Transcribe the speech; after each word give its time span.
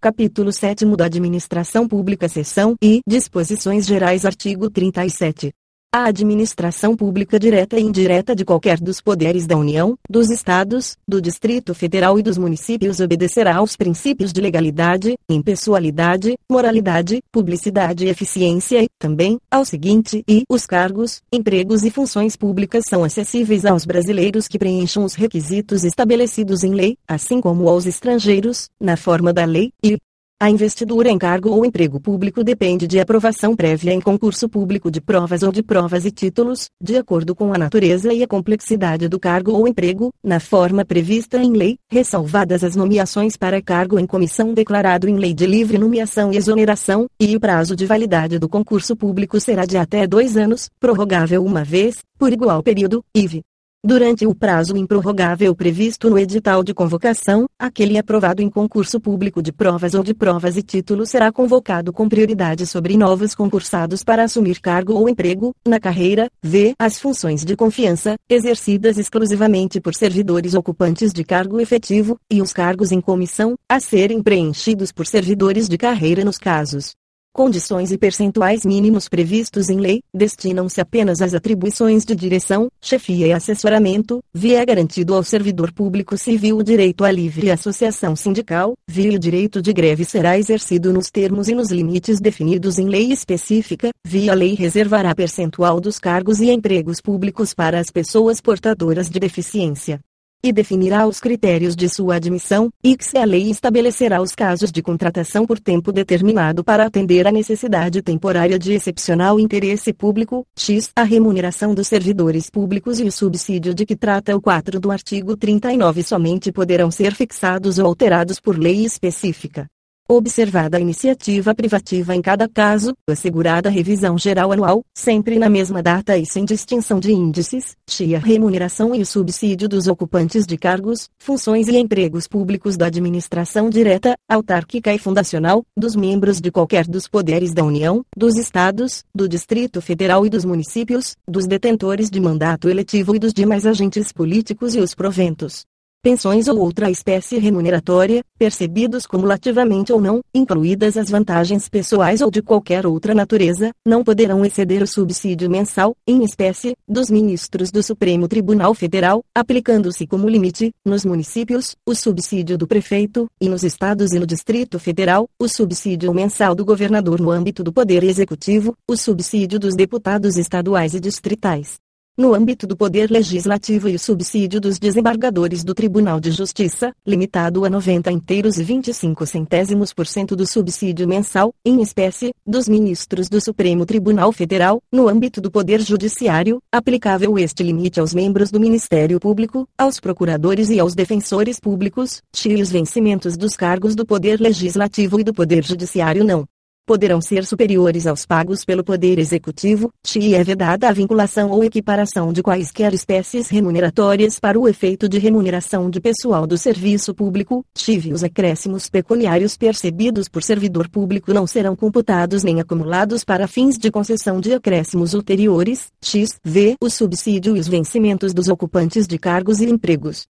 Capítulo 0.00 0.52
7 0.52 0.84
da 0.96 1.06
Administração 1.06 1.88
Pública 1.88 2.28
Seção 2.28 2.76
I 2.80 3.00
Disposições 3.04 3.84
Gerais 3.84 4.24
Artigo 4.24 4.70
37. 4.70 5.52
A 5.90 6.04
administração 6.04 6.94
pública 6.94 7.40
direta 7.40 7.78
e 7.78 7.82
indireta 7.82 8.36
de 8.36 8.44
qualquer 8.44 8.78
dos 8.78 9.00
poderes 9.00 9.46
da 9.46 9.56
União, 9.56 9.96
dos 10.06 10.28
Estados, 10.28 10.98
do 11.08 11.18
Distrito 11.18 11.72
Federal 11.72 12.18
e 12.18 12.22
dos 12.22 12.36
municípios 12.36 13.00
obedecerá 13.00 13.56
aos 13.56 13.74
princípios 13.74 14.30
de 14.30 14.38
legalidade, 14.38 15.16
impessoalidade, 15.30 16.36
moralidade, 16.46 17.22
publicidade 17.32 18.04
e 18.04 18.10
eficiência 18.10 18.82
e, 18.82 18.88
também, 18.98 19.38
ao 19.50 19.64
seguinte 19.64 20.22
e 20.28 20.42
os 20.46 20.66
cargos, 20.66 21.22
empregos 21.32 21.82
e 21.82 21.90
funções 21.90 22.36
públicas 22.36 22.84
são 22.86 23.02
acessíveis 23.02 23.64
aos 23.64 23.86
brasileiros 23.86 24.46
que 24.46 24.58
preencham 24.58 25.04
os 25.04 25.14
requisitos 25.14 25.84
estabelecidos 25.84 26.64
em 26.64 26.74
lei, 26.74 26.98
assim 27.08 27.40
como 27.40 27.66
aos 27.66 27.86
estrangeiros, 27.86 28.68
na 28.78 28.98
forma 28.98 29.32
da 29.32 29.46
lei, 29.46 29.72
e, 29.82 29.96
a 30.40 30.48
investidura 30.48 31.10
em 31.10 31.18
cargo 31.18 31.50
ou 31.50 31.66
emprego 31.66 31.98
público 31.98 32.44
depende 32.44 32.86
de 32.86 33.00
aprovação 33.00 33.56
prévia 33.56 33.92
em 33.92 34.00
concurso 34.00 34.48
público 34.48 34.88
de 34.88 35.00
provas 35.00 35.42
ou 35.42 35.50
de 35.50 35.64
provas 35.64 36.04
e 36.04 36.12
títulos, 36.12 36.70
de 36.80 36.96
acordo 36.96 37.34
com 37.34 37.52
a 37.52 37.58
natureza 37.58 38.12
e 38.12 38.22
a 38.22 38.26
complexidade 38.28 39.08
do 39.08 39.18
cargo 39.18 39.50
ou 39.50 39.66
emprego, 39.66 40.12
na 40.22 40.38
forma 40.38 40.84
prevista 40.84 41.38
em 41.38 41.50
lei, 41.50 41.76
ressalvadas 41.90 42.62
as 42.62 42.76
nomeações 42.76 43.36
para 43.36 43.60
cargo 43.60 43.98
em 43.98 44.06
comissão 44.06 44.54
declarado 44.54 45.08
em 45.08 45.16
lei 45.16 45.34
de 45.34 45.44
livre 45.44 45.76
nomeação 45.76 46.32
e 46.32 46.36
exoneração, 46.36 47.08
e 47.18 47.34
o 47.34 47.40
prazo 47.40 47.74
de 47.74 47.84
validade 47.84 48.38
do 48.38 48.48
concurso 48.48 48.94
público 48.94 49.40
será 49.40 49.64
de 49.64 49.76
até 49.76 50.06
dois 50.06 50.36
anos, 50.36 50.70
prorrogável 50.78 51.44
uma 51.44 51.64
vez, 51.64 51.96
por 52.16 52.32
igual 52.32 52.62
período, 52.62 53.04
IV. 53.12 53.42
Durante 53.84 54.26
o 54.26 54.34
prazo 54.34 54.76
improrrogável 54.76 55.54
previsto 55.54 56.10
no 56.10 56.18
edital 56.18 56.64
de 56.64 56.74
convocação, 56.74 57.46
aquele 57.56 57.96
aprovado 57.96 58.42
em 58.42 58.50
concurso 58.50 59.00
público 59.00 59.40
de 59.40 59.52
provas 59.52 59.94
ou 59.94 60.02
de 60.02 60.12
provas 60.12 60.56
e 60.56 60.64
títulos 60.64 61.10
será 61.10 61.30
convocado 61.30 61.92
com 61.92 62.08
prioridade 62.08 62.66
sobre 62.66 62.96
novos 62.96 63.36
concursados 63.36 64.02
para 64.02 64.24
assumir 64.24 64.60
cargo 64.60 64.94
ou 64.94 65.08
emprego, 65.08 65.54
na 65.64 65.78
carreira, 65.78 66.28
v. 66.42 66.74
as 66.76 66.98
funções 66.98 67.44
de 67.44 67.54
confiança, 67.54 68.16
exercidas 68.28 68.98
exclusivamente 68.98 69.80
por 69.80 69.94
servidores 69.94 70.54
ocupantes 70.54 71.12
de 71.12 71.22
cargo 71.22 71.60
efetivo, 71.60 72.18
e 72.28 72.42
os 72.42 72.52
cargos 72.52 72.90
em 72.90 73.00
comissão, 73.00 73.54
a 73.70 73.78
serem 73.78 74.20
preenchidos 74.20 74.90
por 74.90 75.06
servidores 75.06 75.68
de 75.68 75.78
carreira 75.78 76.24
nos 76.24 76.36
casos 76.36 76.94
condições 77.32 77.92
e 77.92 77.98
percentuais 77.98 78.64
mínimos 78.64 79.08
previstos 79.08 79.68
em 79.68 79.78
lei, 79.78 80.02
destinam-se 80.12 80.80
apenas 80.80 81.20
às 81.20 81.34
atribuições 81.34 82.04
de 82.04 82.14
direção, 82.14 82.68
chefia 82.80 83.28
e 83.28 83.32
assessoramento, 83.32 84.20
via 84.34 84.64
garantido 84.64 85.14
ao 85.14 85.22
servidor 85.22 85.72
público 85.72 86.18
civil 86.18 86.58
o 86.58 86.64
direito 86.64 87.04
à 87.04 87.10
livre 87.10 87.50
associação 87.50 88.16
sindical, 88.16 88.74
via 88.88 89.12
o 89.12 89.18
direito 89.18 89.62
de 89.62 89.72
greve 89.72 90.04
será 90.04 90.38
exercido 90.38 90.92
nos 90.92 91.10
termos 91.10 91.48
e 91.48 91.54
nos 91.54 91.70
limites 91.70 92.20
definidos 92.20 92.78
em 92.78 92.88
lei 92.88 93.12
específica, 93.12 93.90
via 94.04 94.34
lei 94.34 94.54
reservará 94.54 95.14
percentual 95.14 95.80
dos 95.80 95.98
cargos 95.98 96.40
e 96.40 96.50
empregos 96.50 97.00
públicos 97.00 97.54
para 97.54 97.78
as 97.78 97.90
pessoas 97.90 98.40
portadoras 98.40 99.08
de 99.08 99.20
deficiência 99.20 100.00
e 100.42 100.52
definirá 100.52 101.06
os 101.06 101.20
critérios 101.20 101.74
de 101.74 101.88
sua 101.88 102.16
admissão, 102.16 102.70
e 102.82 102.96
que 102.96 103.04
se 103.04 103.18
a 103.18 103.24
lei 103.24 103.50
estabelecerá 103.50 104.22
os 104.22 104.34
casos 104.34 104.70
de 104.70 104.82
contratação 104.82 105.46
por 105.46 105.58
tempo 105.58 105.92
determinado 105.92 106.62
para 106.62 106.84
atender 106.84 107.26
à 107.26 107.32
necessidade 107.32 108.02
temporária 108.02 108.58
de 108.58 108.72
excepcional 108.72 109.40
interesse 109.40 109.92
público, 109.92 110.46
x, 110.56 110.90
a 110.94 111.02
remuneração 111.02 111.74
dos 111.74 111.88
servidores 111.88 112.50
públicos 112.50 113.00
e 113.00 113.04
o 113.04 113.12
subsídio 113.12 113.74
de 113.74 113.84
que 113.84 113.96
trata 113.96 114.36
o 114.36 114.40
4 114.40 114.78
do 114.78 114.90
artigo 114.90 115.36
39 115.36 116.02
somente 116.02 116.52
poderão 116.52 116.90
ser 116.90 117.14
fixados 117.14 117.78
ou 117.78 117.86
alterados 117.86 118.40
por 118.40 118.58
lei 118.58 118.84
específica. 118.84 119.68
Observada 120.10 120.78
a 120.78 120.80
iniciativa 120.80 121.54
privativa 121.54 122.16
em 122.16 122.22
cada 122.22 122.48
caso, 122.48 122.94
assegurada 123.06 123.68
a 123.68 123.72
revisão 123.72 124.16
geral 124.16 124.50
anual, 124.50 124.82
sempre 124.94 125.38
na 125.38 125.50
mesma 125.50 125.82
data 125.82 126.16
e 126.16 126.24
sem 126.24 126.46
distinção 126.46 126.98
de 126.98 127.12
índices, 127.12 127.76
a 128.16 128.18
remuneração 128.18 128.94
e 128.94 129.02
o 129.02 129.06
subsídio 129.06 129.68
dos 129.68 129.86
ocupantes 129.86 130.46
de 130.46 130.56
cargos, 130.56 131.10
funções 131.18 131.68
e 131.68 131.76
empregos 131.76 132.26
públicos 132.26 132.74
da 132.74 132.86
administração 132.86 133.68
direta, 133.68 134.16
autárquica 134.26 134.94
e 134.94 134.98
fundacional, 134.98 135.62
dos 135.76 135.94
membros 135.94 136.40
de 136.40 136.50
qualquer 136.50 136.86
dos 136.86 137.06
poderes 137.06 137.52
da 137.52 137.62
União, 137.62 138.02
dos 138.16 138.38
Estados, 138.38 139.04
do 139.14 139.28
Distrito 139.28 139.82
Federal 139.82 140.24
e 140.24 140.30
dos 140.30 140.42
municípios, 140.42 141.16
dos 141.28 141.46
detentores 141.46 142.08
de 142.08 142.18
mandato 142.18 142.70
eletivo 142.70 143.14
e 143.14 143.18
dos 143.18 143.34
demais 143.34 143.66
agentes 143.66 144.10
políticos 144.10 144.74
e 144.74 144.80
os 144.80 144.94
proventos 144.94 145.66
pensões 146.08 146.48
ou 146.48 146.58
outra 146.58 146.90
espécie 146.90 147.36
remuneratória, 147.36 148.24
percebidos 148.38 149.04
cumulativamente 149.04 149.92
ou 149.92 150.00
não, 150.00 150.22
incluídas 150.34 150.96
as 150.96 151.10
vantagens 151.10 151.68
pessoais 151.68 152.22
ou 152.22 152.30
de 152.30 152.40
qualquer 152.40 152.86
outra 152.86 153.14
natureza, 153.14 153.72
não 153.84 154.02
poderão 154.02 154.42
exceder 154.42 154.82
o 154.82 154.86
subsídio 154.86 155.50
mensal, 155.50 155.94
em 156.06 156.24
espécie, 156.24 156.74
dos 156.88 157.10
ministros 157.10 157.70
do 157.70 157.82
Supremo 157.82 158.26
Tribunal 158.26 158.72
Federal, 158.72 159.22
aplicando-se 159.34 160.06
como 160.06 160.30
limite, 160.30 160.72
nos 160.82 161.04
municípios, 161.04 161.76
o 161.84 161.94
subsídio 161.94 162.56
do 162.56 162.66
prefeito, 162.66 163.26
e 163.38 163.46
nos 163.46 163.62
estados 163.62 164.14
e 164.14 164.18
no 164.18 164.26
Distrito 164.26 164.78
Federal, 164.78 165.28
o 165.38 165.46
subsídio 165.46 166.14
mensal 166.14 166.54
do 166.54 166.64
governador 166.64 167.20
no 167.20 167.30
âmbito 167.30 167.62
do 167.62 167.70
Poder 167.70 168.02
Executivo, 168.02 168.74
o 168.88 168.96
subsídio 168.96 169.58
dos 169.58 169.76
deputados 169.76 170.38
estaduais 170.38 170.94
e 170.94 171.00
distritais 171.00 171.78
no 172.18 172.34
âmbito 172.34 172.66
do 172.66 172.76
Poder 172.76 173.08
Legislativo 173.12 173.88
e 173.88 173.94
o 173.94 173.98
subsídio 173.98 174.60
dos 174.60 174.76
desembargadores 174.76 175.62
do 175.62 175.72
Tribunal 175.72 176.18
de 176.18 176.32
Justiça, 176.32 176.92
limitado 177.06 177.64
a 177.64 177.70
90 177.70 178.10
inteiros 178.10 178.58
e 178.58 178.64
25 178.64 179.24
centésimos 179.24 179.94
por 179.94 180.04
cento 180.04 180.34
do 180.34 180.44
subsídio 180.44 181.06
mensal, 181.06 181.54
em 181.64 181.80
espécie, 181.80 182.34
dos 182.44 182.68
ministros 182.68 183.28
do 183.28 183.40
Supremo 183.40 183.86
Tribunal 183.86 184.32
Federal, 184.32 184.82
no 184.90 185.08
âmbito 185.08 185.40
do 185.40 185.48
Poder 185.48 185.80
Judiciário, 185.80 186.58
aplicável 186.72 187.38
este 187.38 187.62
limite 187.62 188.00
aos 188.00 188.12
membros 188.12 188.50
do 188.50 188.58
Ministério 188.58 189.20
Público, 189.20 189.68
aos 189.78 190.00
procuradores 190.00 190.70
e 190.70 190.80
aos 190.80 190.96
defensores 190.96 191.60
públicos, 191.60 192.20
e 192.44 192.54
os 192.60 192.72
vencimentos 192.72 193.36
dos 193.36 193.54
cargos 193.54 193.94
do 193.94 194.04
Poder 194.04 194.40
Legislativo 194.40 195.20
e 195.20 195.22
do 195.22 195.32
Poder 195.32 195.64
Judiciário 195.64 196.24
não 196.24 196.44
poderão 196.88 197.20
ser 197.20 197.44
superiores 197.44 198.06
aos 198.06 198.24
pagos 198.24 198.64
pelo 198.64 198.82
Poder 198.82 199.18
Executivo, 199.18 199.92
e 200.16 200.34
é 200.34 200.42
vedada 200.42 200.88
a 200.88 200.92
vinculação 200.92 201.50
ou 201.50 201.62
equiparação 201.62 202.32
de 202.32 202.42
quaisquer 202.42 202.94
espécies 202.94 203.50
remuneratórias 203.50 204.40
para 204.40 204.58
o 204.58 204.66
efeito 204.66 205.06
de 205.06 205.18
remuneração 205.18 205.90
de 205.90 206.00
pessoal 206.00 206.46
do 206.46 206.56
serviço 206.56 207.14
público, 207.14 207.62
tive 207.74 208.14
os 208.14 208.24
acréscimos 208.24 208.88
pecuniários 208.88 209.54
percebidos 209.54 210.30
por 210.30 210.42
servidor 210.42 210.88
público 210.88 211.34
não 211.34 211.46
serão 211.46 211.76
computados 211.76 212.42
nem 212.42 212.58
acumulados 212.58 213.22
para 213.22 213.46
fins 213.46 213.76
de 213.76 213.90
concessão 213.90 214.40
de 214.40 214.54
acréscimos 214.54 215.12
ulteriores, 215.12 215.88
x, 216.02 216.40
v, 216.42 216.74
o 216.80 216.88
subsídio 216.88 217.54
e 217.54 217.60
os 217.60 217.68
vencimentos 217.68 218.32
dos 218.32 218.48
ocupantes 218.48 219.06
de 219.06 219.18
cargos 219.18 219.60
e 219.60 219.66
empregos 219.66 220.26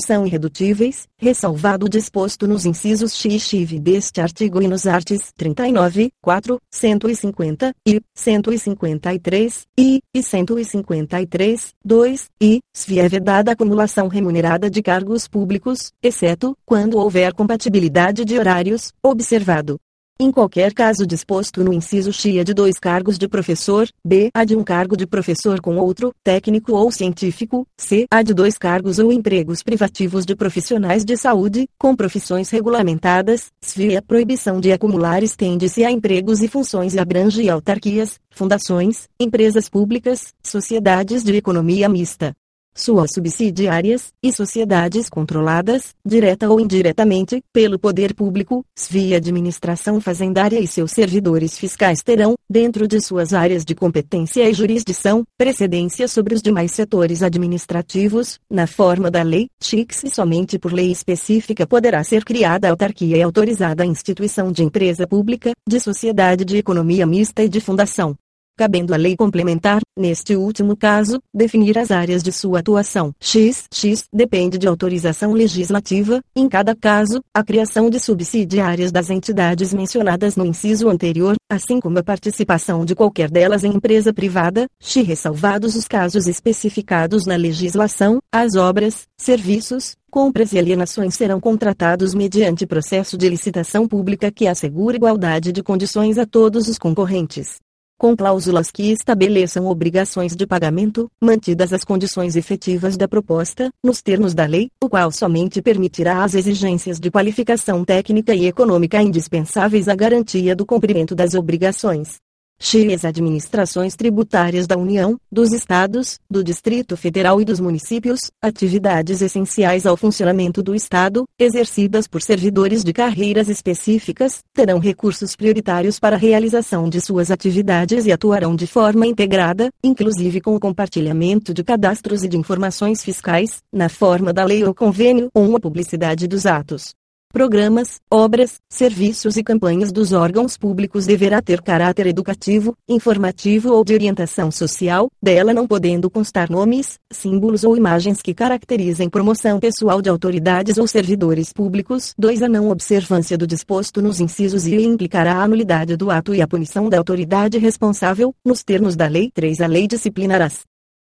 são 0.00 0.26
irredutíveis, 0.26 1.06
ressalvado 1.16 1.86
o 1.86 1.88
disposto 1.88 2.48
nos 2.48 2.66
incisos 2.66 3.14
x 3.14 3.52
e 3.52 3.64
v 3.64 3.78
deste 3.78 4.20
artigo 4.20 4.60
e 4.60 4.66
nos 4.66 4.86
artes 4.86 5.32
39, 5.36 6.10
4, 6.20 6.58
150, 6.70 7.72
e 7.86 8.00
153, 8.14 9.66
e, 9.78 10.00
e 10.14 10.22
153, 10.22 11.74
2, 11.84 12.26
e, 12.40 12.60
se 12.74 12.98
é 12.98 13.08
vedada 13.08 13.50
a 13.50 13.54
acumulação 13.54 14.08
remunerada 14.08 14.68
de 14.68 14.82
cargos 14.82 15.28
públicos, 15.28 15.92
exceto, 16.02 16.56
quando 16.66 16.98
houver 16.98 17.32
compatibilidade 17.32 18.24
de 18.24 18.38
horários, 18.38 18.92
observado, 19.02 19.78
em 20.20 20.30
qualquer 20.30 20.72
caso 20.72 21.06
disposto 21.06 21.64
no 21.64 21.72
inciso 21.72 22.12
XIA 22.12 22.44
de 22.44 22.54
dois 22.54 22.78
cargos 22.78 23.18
de 23.18 23.26
professor, 23.26 23.88
B. 24.04 24.30
A 24.32 24.44
de 24.44 24.54
um 24.54 24.62
cargo 24.62 24.96
de 24.96 25.06
professor 25.06 25.60
com 25.60 25.76
outro, 25.76 26.12
técnico 26.22 26.72
ou 26.72 26.90
científico, 26.92 27.66
C. 27.76 28.06
A 28.10 28.22
de 28.22 28.32
dois 28.32 28.56
cargos 28.56 28.98
ou 28.98 29.12
empregos 29.12 29.62
privativos 29.62 30.24
de 30.24 30.36
profissionais 30.36 31.04
de 31.04 31.16
saúde, 31.16 31.66
com 31.78 31.96
profissões 31.96 32.50
regulamentadas, 32.50 33.50
SFI. 33.60 33.96
A 33.96 34.02
proibição 34.02 34.60
de 34.60 34.70
acumular 34.70 35.22
estende-se 35.22 35.84
a 35.84 35.90
empregos 35.90 36.42
e 36.42 36.48
funções 36.48 36.94
e 36.94 36.98
abrange 36.98 37.48
autarquias, 37.48 38.20
fundações, 38.30 39.08
empresas 39.18 39.68
públicas, 39.68 40.32
sociedades 40.42 41.24
de 41.24 41.34
economia 41.34 41.88
mista 41.88 42.32
suas 42.74 43.12
subsidiárias, 43.12 44.12
e 44.22 44.32
sociedades 44.32 45.08
controladas, 45.08 45.94
direta 46.04 46.48
ou 46.48 46.60
indiretamente, 46.60 47.42
pelo 47.52 47.78
poder 47.78 48.14
público, 48.14 48.64
via 48.90 49.16
administração 49.16 50.00
fazendária 50.00 50.60
e 50.60 50.66
seus 50.66 50.92
servidores 50.92 51.58
fiscais 51.58 52.02
terão, 52.02 52.34
dentro 52.48 52.86
de 52.86 53.00
suas 53.00 53.32
áreas 53.32 53.64
de 53.64 53.74
competência 53.74 54.48
e 54.48 54.54
jurisdição, 54.54 55.24
precedência 55.36 56.08
sobre 56.08 56.34
os 56.34 56.42
demais 56.42 56.72
setores 56.72 57.22
administrativos, 57.22 58.38
na 58.50 58.66
forma 58.66 59.10
da 59.10 59.22
lei, 59.22 59.48
TICS 59.60 60.04
e 60.04 60.10
somente 60.10 60.58
por 60.58 60.72
lei 60.72 60.90
específica 60.90 61.66
poderá 61.66 62.02
ser 62.04 62.24
criada 62.24 62.68
autarquia 62.68 63.16
e 63.16 63.22
autorizada 63.22 63.82
a 63.82 63.86
instituição 63.86 64.50
de 64.52 64.62
empresa 64.62 65.06
pública, 65.06 65.52
de 65.68 65.80
sociedade 65.80 66.44
de 66.44 66.56
economia 66.56 67.06
mista 67.06 67.42
e 67.42 67.48
de 67.48 67.60
fundação 67.60 68.16
cabendo 68.56 68.92
à 68.92 68.96
lei 68.96 69.16
complementar, 69.16 69.80
neste 69.98 70.36
último 70.36 70.76
caso, 70.76 71.20
definir 71.34 71.78
as 71.78 71.90
áreas 71.90 72.22
de 72.22 72.30
sua 72.30 72.60
atuação. 72.60 73.12
X, 73.20 73.64
X 73.72 74.04
depende 74.12 74.58
de 74.58 74.68
autorização 74.68 75.32
legislativa, 75.32 76.20
em 76.36 76.48
cada 76.48 76.74
caso, 76.74 77.22
a 77.34 77.42
criação 77.42 77.88
de 77.90 77.98
subsidiárias 77.98 78.92
das 78.92 79.10
entidades 79.10 79.72
mencionadas 79.72 80.36
no 80.36 80.44
inciso 80.44 80.88
anterior, 80.88 81.34
assim 81.50 81.80
como 81.80 81.98
a 81.98 82.02
participação 82.02 82.84
de 82.84 82.94
qualquer 82.94 83.30
delas 83.30 83.64
em 83.64 83.74
empresa 83.74 84.12
privada, 84.12 84.66
X 84.80 85.06
ressalvados 85.06 85.74
os 85.74 85.88
casos 85.88 86.26
especificados 86.26 87.26
na 87.26 87.36
legislação, 87.36 88.20
as 88.32 88.54
obras, 88.54 89.06
serviços, 89.16 89.96
compras 90.10 90.52
e 90.52 90.58
alienações 90.58 91.14
serão 91.14 91.40
contratados 91.40 92.14
mediante 92.14 92.66
processo 92.66 93.16
de 93.16 93.28
licitação 93.28 93.88
pública 93.88 94.30
que 94.30 94.46
assegura 94.46 94.96
igualdade 94.96 95.52
de 95.52 95.62
condições 95.62 96.18
a 96.18 96.26
todos 96.26 96.68
os 96.68 96.78
concorrentes 96.78 97.58
com 98.02 98.16
cláusulas 98.16 98.68
que 98.68 98.90
estabeleçam 98.90 99.64
obrigações 99.68 100.34
de 100.34 100.44
pagamento, 100.44 101.08
mantidas 101.22 101.72
as 101.72 101.84
condições 101.84 102.34
efetivas 102.34 102.96
da 102.96 103.06
proposta, 103.06 103.70
nos 103.80 104.02
termos 104.02 104.34
da 104.34 104.44
lei, 104.44 104.70
o 104.82 104.88
qual 104.88 105.12
somente 105.12 105.62
permitirá 105.62 106.24
as 106.24 106.34
exigências 106.34 106.98
de 106.98 107.12
qualificação 107.12 107.84
técnica 107.84 108.34
e 108.34 108.46
econômica 108.46 109.00
indispensáveis 109.00 109.88
à 109.88 109.94
garantia 109.94 110.56
do 110.56 110.66
cumprimento 110.66 111.14
das 111.14 111.34
obrigações. 111.34 112.21
Chile 112.64 112.94
as 112.94 113.04
administrações 113.04 113.96
tributárias 113.96 114.68
da 114.68 114.76
União, 114.76 115.18
dos 115.32 115.52
Estados, 115.52 116.20
do 116.30 116.44
Distrito 116.44 116.96
Federal 116.96 117.40
e 117.40 117.44
dos 117.44 117.58
municípios, 117.58 118.30
atividades 118.40 119.20
essenciais 119.20 119.84
ao 119.84 119.96
funcionamento 119.96 120.62
do 120.62 120.72
Estado, 120.72 121.24
exercidas 121.36 122.06
por 122.06 122.22
servidores 122.22 122.84
de 122.84 122.92
carreiras 122.92 123.48
específicas, 123.48 124.38
terão 124.54 124.78
recursos 124.78 125.34
prioritários 125.34 125.98
para 125.98 126.14
a 126.14 126.18
realização 126.18 126.88
de 126.88 127.00
suas 127.00 127.32
atividades 127.32 128.06
e 128.06 128.12
atuarão 128.12 128.54
de 128.54 128.68
forma 128.68 129.08
integrada, 129.08 129.68
inclusive 129.82 130.40
com 130.40 130.54
o 130.54 130.60
compartilhamento 130.60 131.52
de 131.52 131.64
cadastros 131.64 132.22
e 132.22 132.28
de 132.28 132.38
informações 132.38 133.02
fiscais, 133.02 133.58
na 133.72 133.88
forma 133.88 134.32
da 134.32 134.44
lei 134.44 134.62
ou 134.62 134.72
convênio 134.72 135.28
ou 135.34 135.56
a 135.56 135.60
publicidade 135.60 136.28
dos 136.28 136.46
atos 136.46 136.94
programas, 137.32 137.98
obras, 138.10 138.60
serviços 138.68 139.36
e 139.36 139.42
campanhas 139.42 139.90
dos 139.90 140.12
órgãos 140.12 140.56
públicos 140.56 141.06
deverá 141.06 141.40
ter 141.40 141.62
caráter 141.62 142.06
educativo, 142.06 142.76
informativo 142.88 143.72
ou 143.72 143.82
de 143.84 143.94
orientação 143.94 144.50
social, 144.50 145.08
dela 145.20 145.54
não 145.54 145.66
podendo 145.66 146.10
constar 146.10 146.50
nomes, 146.50 146.98
símbolos 147.10 147.64
ou 147.64 147.76
imagens 147.76 148.20
que 148.20 148.34
caracterizem 148.34 149.08
promoção 149.08 149.58
pessoal 149.58 150.02
de 150.02 150.10
autoridades 150.10 150.78
ou 150.78 150.86
servidores 150.86 151.52
públicos. 151.52 152.14
2. 152.18 152.42
A 152.42 152.48
não 152.48 152.68
observância 152.68 153.38
do 153.38 153.46
disposto 153.46 154.02
nos 154.02 154.20
incisos 154.20 154.66
e 154.66 154.76
implicará 154.76 155.42
a 155.42 155.48
nulidade 155.48 155.96
do 155.96 156.10
ato 156.10 156.34
e 156.34 156.42
a 156.42 156.46
punição 156.46 156.88
da 156.88 156.98
autoridade 156.98 157.58
responsável, 157.58 158.34
nos 158.44 158.62
termos 158.62 158.94
da 158.94 159.08
Lei 159.08 159.30
3. 159.32 159.60
A 159.62 159.66
lei 159.66 159.86
disciplinará 159.88 160.50